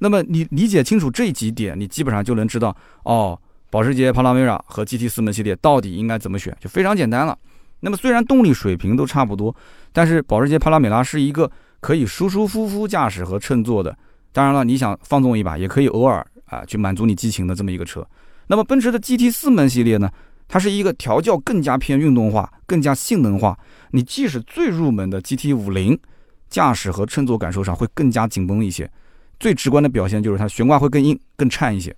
[0.00, 3.40] 那么你理解清楚这几点，你基本上就能知道哦，
[3.70, 7.36] 保时捷帕拉梅拉和 GT 四门系列到底应该怎么选，就非常简单了。
[7.80, 9.54] 那么虽然动力水平都差不多，
[9.92, 11.50] 但是保时捷帕拉梅拉是一个
[11.80, 13.96] 可以舒舒服服驾驶和乘坐的。
[14.32, 18.06] 当然了，你想放纵一把，也可以偶尔啊去满足你激情的这么一个车。
[18.46, 20.10] 那么奔驰的 GT 四门系列呢，
[20.48, 23.58] 它是一个调教更加偏运动化、更加性能化。
[23.90, 25.98] 你即使最入门的 GT 五零，
[26.48, 28.90] 驾驶和乘坐感受上会更加紧绷一些。
[29.38, 31.94] 最直观的表现就是它悬挂会更硬、更颤一些。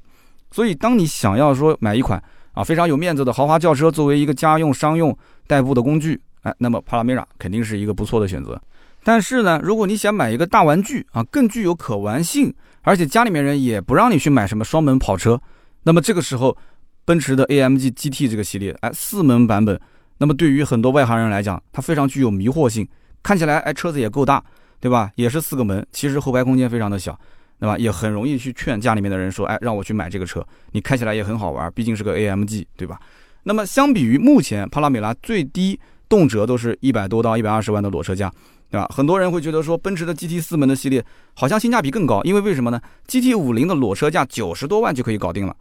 [0.50, 2.22] 所以当你想要说买一款
[2.52, 5.16] 啊非常有面子的豪华轿车，作为一个家用、商用。
[5.50, 8.56] 代步的工具，哎，那么帕拉梅拉肯定是一个不错的选择。
[9.02, 15.40] 但是呢，如果你想买一个大玩具啊，更具有可玩性，而且家里面人也不让你去买什么双门跑车，
[15.82, 16.56] 那么这个时候，
[17.04, 19.80] 奔驰的 AMG GT 这个系列，哎，四门版本，
[20.18, 22.86] 那么对于很多外行人来讲，它非常具有迷惑性。
[23.20, 24.40] 看起来，哎，车子也够大，
[24.78, 25.10] 对吧？
[25.16, 27.18] 也是四个门，其实后排空间非常的小，
[27.60, 27.76] 对吧？
[27.78, 32.98] 也很容易去劝家里面的人说，哎，让我去买这个车，你开起来也很好玩，毕竟是个 AMG，对吧？
[33.42, 38.32] 那么相比于目前帕拉梅拉最低动辄都是一百多到一百二十万的裸车价，
[38.70, 38.90] 对吧？
[38.94, 41.04] 很多人会觉得说奔驰的 GT 四门的系列
[41.34, 45.54] 好像性价比更高，因为为什么呢？GT 五零的裸车价九十多万就可以搞定了。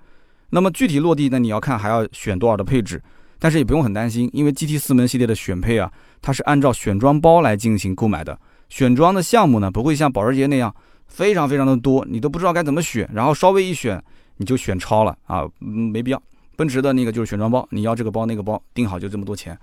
[0.52, 1.38] 那么具体落地呢？
[1.38, 3.02] 你要看还要选多少的配置，
[3.38, 5.92] 但是也不用很担心，因为 GT 四门系列的选配啊，
[6.22, 8.40] 它是按照选装包来进行购买的，
[8.70, 10.74] 选装的项目呢不会像保时捷那样
[11.10, 14.02] 非常非常的多，你都不知道该怎么选，然后稍微一选
[14.38, 16.22] 你就选超了啊，没必要。
[16.56, 19.58] 奔驰的那个就是选装包，你要这个包那个包定好就这么多钱，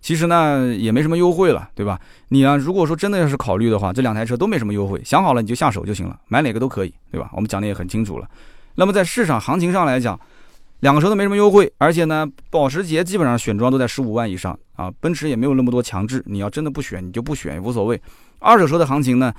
[0.00, 2.00] 其实呢也没什么优惠了，对吧？
[2.28, 7.30] 你啊如果说真的要是考虑的话，这两台车都没什么优惠，想好了你就下手就行了，买哪个都可以，对吧？
[7.34, 8.28] 我们讲的也很清楚了。
[8.74, 10.18] 那么在市场行情上来讲，
[10.80, 18.00] 两个车都没什么优惠，而且呢保时捷基本上选装都在十五万以上啊，奔驰也没有那么多强制，你要真的不选你就不选也无所谓。
[18.40, 19.32] 二手车的行情呢，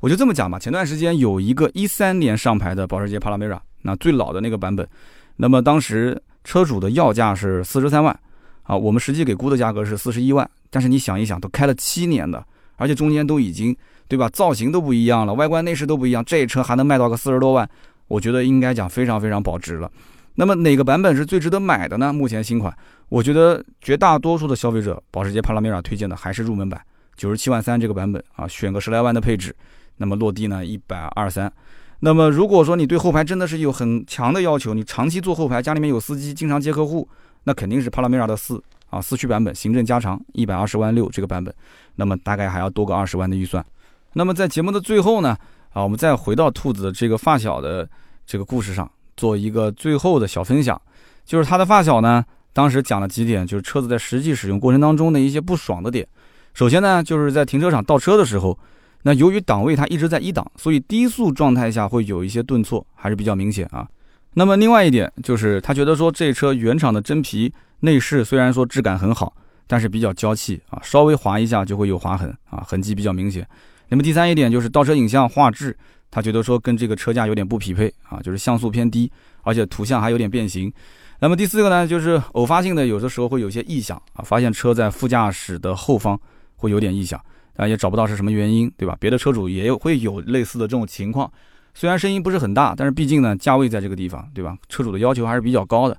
[0.00, 4.88] 我就这么讲吧，前段时间有一个一三年上牌的保时捷帕拉梅拉，那最老的那个版本，
[5.36, 6.20] 那么当时。
[6.44, 8.18] 车主的要价是四十三万，
[8.62, 10.48] 啊，我们实际给估的价格是四十一万。
[10.70, 12.42] 但是你想一想，都开了七年的，
[12.76, 13.76] 而且中间都已经，
[14.06, 14.30] 对吧？
[14.30, 17.68] 造型都不一样了，外观内饰都不一样，这车还能卖到个四十多万，
[18.06, 19.90] 我觉得应该讲非常非常保值了。
[20.36, 22.14] 那么哪个版本是最值得买的呢？
[22.14, 22.74] 目前新款，
[23.10, 26.80] 我觉得绝大多数的消费者，保时捷帕拉梅拉推荐的还是入门版，
[27.14, 29.54] 九十七万三这个版本啊，选个十来万的配置，
[29.98, 31.52] 那么落地呢一百二三。
[32.00, 37.08] 那么，如果说你对后排真的是有很强的要求，你长期坐后排，家里面有司机，经常接客户，
[37.42, 41.52] 那肯定是帕拉梅拉的四啊四驱版本，行政加长一百二十万六这个版本，
[41.96, 43.66] 那么大概还要多个二十万的预算。
[44.12, 45.36] 那么在节目的最后呢，
[45.72, 47.88] 啊，我们再回到兔子的这个发小的
[48.24, 50.80] 这个故事上，做一个最后的小分享，
[51.24, 56.06] 就是他的发小呢，当时讲了几点，就是车子在实际使用过程当中的一些不爽的点。
[56.54, 58.56] 首先呢，就是在停车场倒车的时候。
[59.02, 63.88] 那由于档位它一直在一档，所以低速状态下会有一些顿挫，还是比较明显啊。
[64.34, 69.34] 那么另外一点就是他觉得说这车原厂的真皮内饰虽然说质感很好，
[69.66, 73.46] 但是比较娇气啊，稍微划一下就会有划痕啊，痕迹比较明显。
[73.88, 75.76] 那么第三一点就是倒车影像画质，
[76.10, 79.10] 他觉得说跟这个车价有点不匹配啊，就是像素偏低，
[79.42, 80.72] 而且图像还有点变形。
[81.20, 86.20] 那么第四个呢，就是偶发性的有的时候会有些异响啊，发现车在副驾驶的后方
[86.56, 87.20] 会有点异响，
[87.58, 88.96] 啊也找不到是什么原因，对吧？
[88.98, 91.30] 别的车主也有会有类似的这种情况，
[91.74, 94.56] 虽然声音不是很大，但是毕竟呢价位在这个地方，对吧？
[94.68, 95.98] 车主的要求还是比较高的。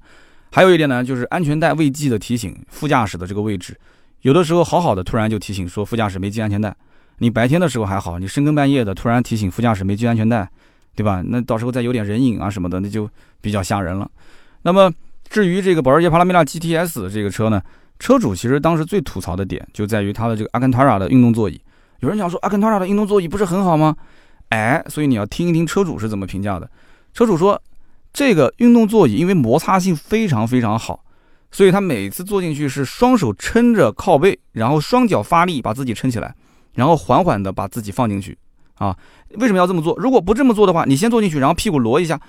[0.52, 3.78] 还有一点呢，就是安全带未系的提醒，副驾驶的这个位置，
[4.22, 6.76] 有的时候好好的突然就提醒说副驾驶没系安全带，
[7.18, 10.50] 你白天的时候还好，你深更半夜的突然提醒副驾驶没系安全带，
[10.96, 11.22] 对吧？
[11.26, 13.08] 那到时候再有点人影啊什么的，那就
[13.42, 14.10] 比较吓人了。
[14.64, 14.92] 那么。
[15.32, 17.62] 至于这个保时捷帕拉梅拉 GTS 这个车呢，
[18.00, 21.62] 车主其实当时最吐槽的点就在于它的这个阿坎塔拉的运动座椅。
[22.00, 23.96] 有人讲说阿坎塔拉的运动座椅不是很好吗？
[24.50, 26.70] 哎，所以你要听一听车主是怎么评价的。
[27.14, 27.62] 车主说，
[28.14, 31.04] 这个运动座椅因为摩擦性非常非常好，
[31.52, 36.34] 所以他每次坐进去是双手撑着靠背，然后双脚发力把自己撑起来，
[36.74, 38.38] 然后缓缓的把自己放进去。
[38.76, 38.96] 啊，
[39.32, 39.94] 为什么要这么做？
[40.00, 42.20] 如果不这么做的话，你先坐进去，然后屁股挪一下，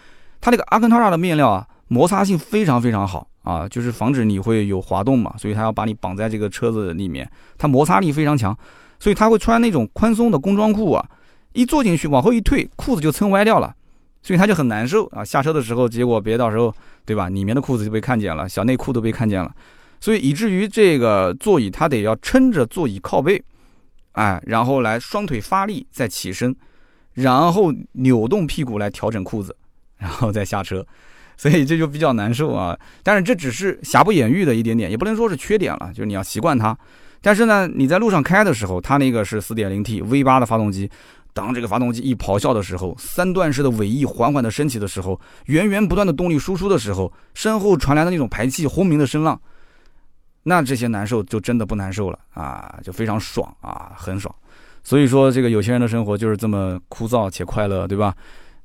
[0.40, 1.66] 它那个阿坎塔拉的面料啊。
[1.92, 8.56] 摩擦性非常非常好啊，就是防止你会有滑动嘛，所以他要把你绑在这个车子里面，它摩擦力非常强，
[8.98, 11.10] 所以他会穿那种宽松的工装裤啊，
[11.52, 13.74] 一坐进去往后一退，裤子就撑歪掉了，
[14.22, 15.24] 所以他就很难受啊。
[15.24, 16.74] 下车的时候，结果别到时候
[17.04, 19.50] 对吧，里面的裤子就被看见了，小内裤都被看见了，
[20.00, 23.42] 所以以至于这个座椅他得要撑着座椅靠背，
[24.12, 26.54] 哎，然后来双腿发力再起身，
[27.14, 29.56] 然后扭动屁股来调整裤子，
[29.96, 30.86] 然后再下车。
[31.40, 36.76] 所以这就比较难受啊，但是这只是瑕不掩瑜的一点点，也不能说是缺点了，就是你要习惯它。
[37.22, 40.90] 但是呢，你在路上开的时候，它那个是 4.0T V8 的发动机，
[41.32, 49.40] 当这个发动机一咆哮的时候，三段式的尾翼缓缓的升起的时候，源源不断的动力输出的时候，身后传来的那种排气轰鸣的声浪，
[50.42, 54.34] 那这些难受就真的不难受了啊，就非常爽啊，很爽。
[54.84, 58.14] 所以说，这个有钱人的生活就是这么枯燥且快乐，对吧？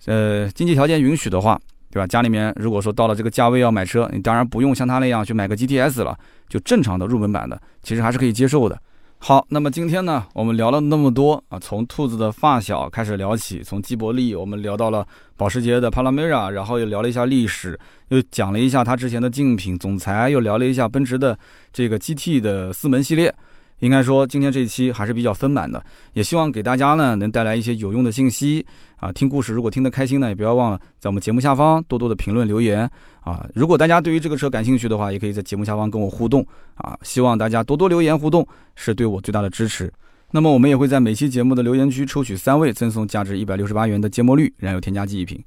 [0.07, 1.57] 呃，经济条件允许的话。
[1.95, 2.05] 对吧？
[2.05, 6.13] 家里面如果说到了这个价位要买车，你当然不用像他那样去买个 GTS 了，
[6.49, 8.77] 就正常的入门版的，其实还是可以接受的。
[9.17, 17.79] 好，那么今天呢，我们聊了那么多啊，从兔子的发小开始聊起，从基伯利我们聊到了保时捷的 Panamera，然后又聊了一下历史，
[18.09, 21.39] 又讲了一下它之前的竞品总裁，又聊了一下奔驰的
[21.71, 23.33] 这个 GT 的四门系列。
[23.79, 28.65] 应该说，今天这一期还是比较丰满的，也希望给大家呢能带来一些有用的信息
[28.95, 29.11] 啊。
[29.11, 33.45] 听故事如果听得开心呢，也不要忘了在我们节目下方多多的评论留言啊。
[33.53, 36.45] 如果大家对于这个车感兴趣的话，也可以在节目下方跟我互动
[36.75, 36.97] 啊。
[37.01, 39.91] 希望大家多多留言互动，是对我最大的支持。
[40.31, 45.41] 那么我们也会在每期节目的留言区抽取三位，赠送价值一百六十八元的芥末绿燃油添加剂一瓶。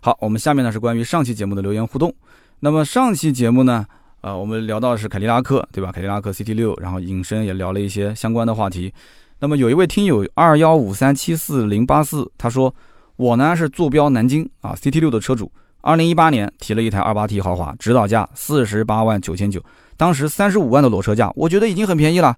[0.00, 2.14] 好，我们下面呢是关于上期节目的留言互动。
[2.60, 3.84] 那么上期节目呢？
[4.22, 5.92] 呃，我们聊到的是凯迪拉克，对吧？
[5.92, 8.92] 凯迪拉克 CT 六，然后引申也聊了一些相关的话题。
[9.38, 12.74] 那么有一位听友二幺五三七四零八四，他说
[13.16, 15.52] 我呢是坐标南京啊，CT 六的车主，
[15.82, 19.62] 二零一八年提了一台二八 T 豪华，指导价四十八万九千九，
[19.96, 22.34] 当时三十五万的裸车价，我觉得已经很便宜了，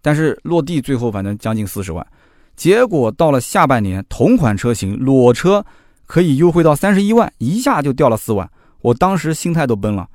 [0.00, 2.06] 但是落地最后反正将近四十万，
[2.54, 5.66] 结果到了下半年，同款车型裸车
[6.06, 8.48] 可以优惠到三十一万，一下就掉了四万，
[8.80, 10.08] 我当时心态都崩了。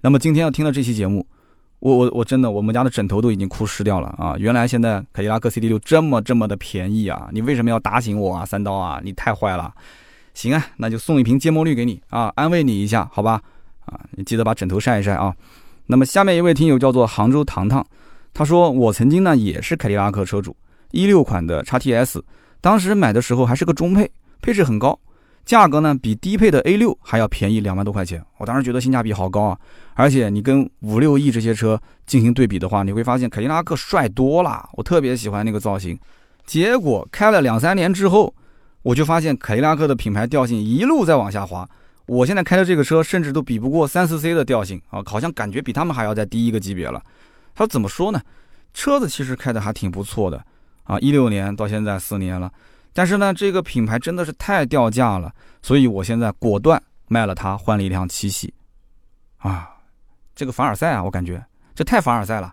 [0.00, 1.26] 那么今天要听到这期节目，
[1.80, 4.36] 我我我真的我们家的枕头都已经哭湿掉了啊！
[4.38, 7.28] 原来现在凯迪拉克 CT 六这么这么的便宜啊！
[7.32, 8.46] 你为什么要打醒我啊？
[8.46, 9.00] 三刀啊！
[9.02, 9.74] 你太坏了！
[10.34, 13.42] 行啊，那就送一瓶芥末绿给你啊，安慰你一下，好吧？
[13.86, 15.34] 啊，你记得把枕头晒一晒啊。
[15.86, 17.84] 那么下面一位听友叫做杭州糖糖，
[18.32, 20.54] 他说我曾经呢也是凯迪拉克车主，
[20.92, 22.22] 一六款的 x TS，
[22.60, 24.08] 当时买的时候还是个中配，
[24.40, 24.96] 配置很高。
[25.48, 29.58] 价格呢比低配的 A 六还要便宜两万多块钱，我当时觉得性价比好高啊！
[29.94, 35.98] 而且你跟五六 E 这些车进行对比的话，你会发现凯迪拉克帅多了，我特别喜欢那个造型。
[36.44, 38.34] 结果开了两三年之后，
[38.82, 41.66] 我就发现凯迪拉克的品牌调性一路在往下滑。
[42.04, 47.02] 我现在开的这个车甚至都比不过三四 C 的调性啊，好像感觉比他们还要在低一个级别了。
[47.54, 48.20] 他说怎么说呢？
[48.74, 50.44] 车子其实开的还挺不错的
[50.84, 52.52] 啊，一六年到现在四年了。
[52.98, 55.32] 但是呢，这个品牌真的是太掉价了，
[55.62, 58.52] 所以我现在果断卖了它，换了一辆七系。
[59.36, 59.70] 啊，
[60.34, 61.40] 这个凡尔赛啊，我感觉
[61.76, 62.52] 这太凡尔赛了。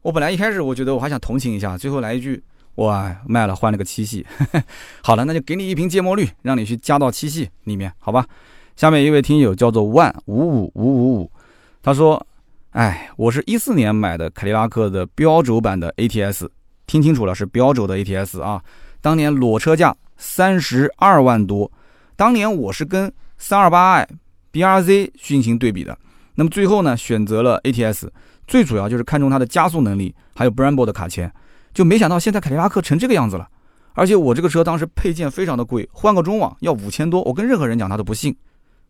[0.00, 2.42] 我本来一开始我觉得我还想同情一下，最后来一句，
[2.76, 4.26] 我卖了换了个七系。
[5.04, 8.26] 好了，那就给你一瓶芥末绿，让你去加到七系里面，好吧？
[8.76, 11.30] 下面一位听友叫做万五五五五五，
[11.82, 12.26] 他说
[12.72, 16.48] ：“哎，我是一四年买的凯迪拉克的标轴版的 ATS，
[16.86, 18.64] 听清楚了，是标轴的 ATS 啊。”
[19.04, 21.70] 当年裸车价三十二万多，
[22.16, 24.08] 当年我是跟三二八 i
[24.50, 25.94] BRZ 进行对比的，
[26.36, 28.08] 那么最后呢选择了 ATS，
[28.46, 31.30] 最主要就是看中它的加速能力，还有 Brembo 的卡钳，
[31.74, 33.46] 就没想到现在凯迪拉克成这个样子了，
[33.92, 38.34] 而且我这个车当时配件非常的贵，换个中网要五千多，我跟任何人讲他都不信。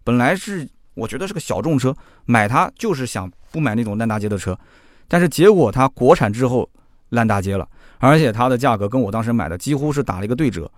[0.05, 1.93] 本来是我觉得是个小众车，
[2.25, 4.57] 买它就是想不买那种烂大街的车，
[5.09, 6.71] 但是结果它国产之后
[7.09, 10.71] 烂大街了，而且它的价格跟我当时买的几乎是打了一个对折。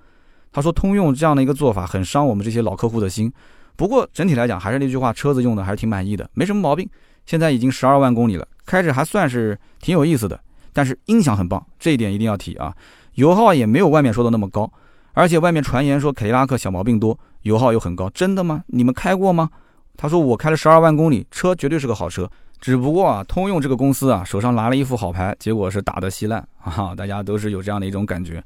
[0.52, 3.32] 他说通用这样的一个做法很伤我们这些老客户的心。
[3.76, 6.88] 不过整体来讲还是那句话，车子用的还是挺满意的，没什么毛病。
[7.26, 10.40] 现在已经十二万公里了，开着还算是挺有意思的。
[10.72, 12.74] 但是音响很棒，这一点一定要提啊。
[13.14, 14.70] 油耗也没有外面说的那么高，
[15.12, 18.62] 而且外面传言说凯迪拉克小毛病多，油耗又很高，真的吗？
[18.68, 19.50] 你们开过吗？
[19.96, 22.30] 他说我开了十二万公里，车绝对是个好车。
[22.66, 28.42] 只不过啊，通用这个公司啊，手上拿了一副好牌，结果是打得稀烂啊， 大家都是有这样的一种感觉。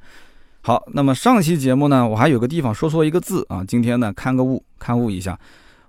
[0.61, 5.39] 好，那么上期节目呢，我还有个地方说错一个字啊，今天呢看个误，看误一下。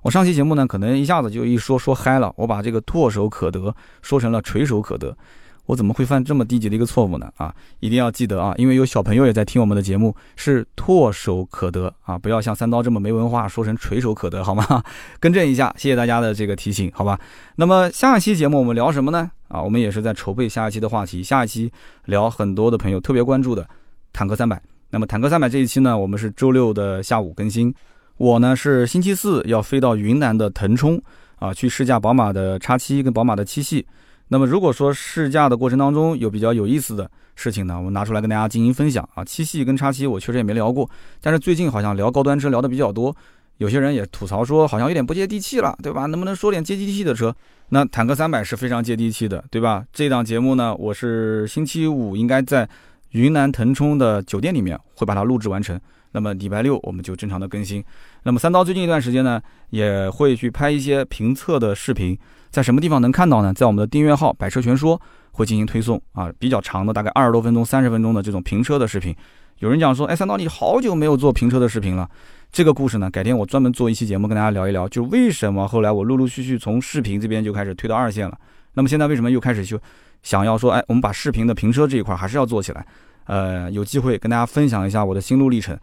[0.01, 5.13] 我上期节目呢，可能一下子就一说说嗨了，我把这个唾手可得说成了垂手可得。
[5.71, 7.31] 我怎么会犯这么低级的一个错误呢？
[7.37, 14.83] 啊，一定要记得啊，因为有小朋友也在听我们的节目，是唾手可得啊，不要像三刀这么没文化，说成垂手可得，好吗？
[15.21, 17.17] 更正一下，谢谢大家的这个提醒，好吧？
[17.55, 19.31] 那么下一期节目我们聊什么呢？
[19.47, 21.71] 啊，我们也是在筹备下一期的话题，下一期
[22.03, 23.65] 聊很多的朋友特别关注的
[24.11, 24.61] 坦克三百。
[24.89, 27.73] 那么坦克三百这一期呢，我们是周六的下午更新。
[28.17, 31.01] 我呢是星期四要飞到云南的腾冲
[31.37, 33.87] 啊，去试驾宝马的叉七跟宝马的七系。
[34.33, 39.25] 那么如果说试驾的过程当中有比较有意思的事情呢，我们拿出来跟大家进行分享啊。
[39.25, 43.13] 七系跟叉七我确实也没聊过，但是最近好像聊高端车聊的比较多，
[43.57, 46.05] 有些人也吐槽说好像有点不接地气了，对吧？
[46.05, 47.35] 能不能说点接地气的车？
[47.67, 49.83] 那坦克三百是非常接地气的，对吧？
[49.91, 52.69] 这档节目呢，我是星期五应该在
[53.09, 55.77] 云南腾冲的酒店里面会把它录制完成。
[56.11, 57.83] 那么礼拜六我们就正常的更新。
[58.23, 62.17] 那么三刀最近一段时间呢，也会去拍一些评测的视频，
[62.49, 63.53] 在什么地方能看到呢？
[63.53, 64.99] 在我们的订阅号“百车全说”
[65.33, 69.15] 会进行推送啊，比较长的，大概二十多分钟、三十分钟的这种评车的视频。
[69.59, 72.09] 有人讲说，哎，三刀你好久没有做评车的视频了。
[72.51, 78.37] 这个故事呢，改天我专门做一期节目跟大家聊一聊，就为什么后来我陆陆续续从视频这边就开始推到二线了。
[78.73, 79.79] 那么现在为什么又开始就
[80.23, 82.85] 想要说，哎，我们把视频的评车这一块还是要做起来？
[83.31, 85.77] 呃，有机会跟大家分享一下我的心路历程。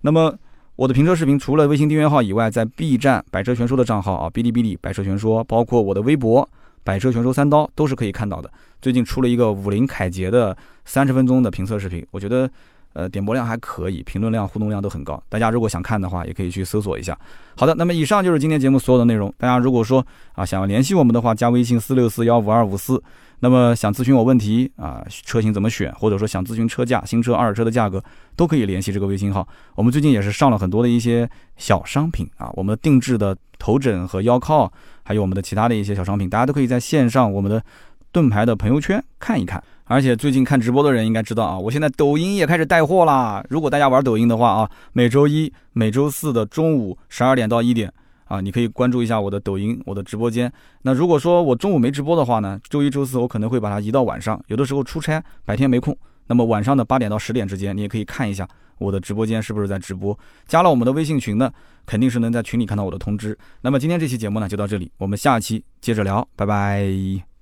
[0.00, 0.34] 那么
[0.74, 6.48] 我的评车视频除了微信订阅号以外，在 B 站百车全说的账号啊，哔哩哔哩百车全说，包括我的微博
[6.82, 8.50] 百车全说三刀都是可以看到的。
[8.80, 12.50] 最近出了一个五菱凯捷的三十分钟的评测视频，我觉得
[12.94, 15.22] 呃点播量还可以，评论量、互动量都很高。
[15.28, 17.14] 大家如果想看的话，也可以去搜索一下。
[17.54, 19.30] 好的，那么以上就是今天节目所有的内容。
[19.36, 20.02] 大家如果说
[20.32, 23.02] 啊想要联系我们的话，加微信四六四幺五二五四。
[23.44, 28.02] 那么想咨询我问题啊，车型怎么选，或者说想咨询车价、新车、二手车的价格，
[28.34, 29.46] 都可以联系这个微信号。
[29.74, 31.28] 我们最近也是上了很多的一些
[31.58, 34.72] 小商品啊，我们的定制的头枕和腰靠，
[35.02, 37.62] 还有我们的其他的一些小商品，大家都可以在线上我们的
[38.10, 39.62] 盾牌的朋友圈看一看。
[39.84, 43.44] 而且最近看直播的人应该知道啊，我现在抖音也开始带货啦。
[43.50, 47.92] 如果大家玩抖音的话啊，每周一、每周四的中午十二点到一点。
[48.34, 50.52] 啊，你可以关注一下我的抖音，我的直播间。
[50.82, 54.40] 那如果说我中午没直播的话呢，周一、周四我可能会把它移到晚上。
[54.48, 60.18] 有的时候出差，白天没空，那么晚上的八点到十点之间，你也可以看一下我的直播间是不是在直播。
[60.46, 61.52] 加了我们的微信群呢，
[61.86, 63.38] 肯定是能在群里看到我的通知。
[63.60, 67.33] 那么今天这期节目呢就到这里，我们下期接着聊，拜拜。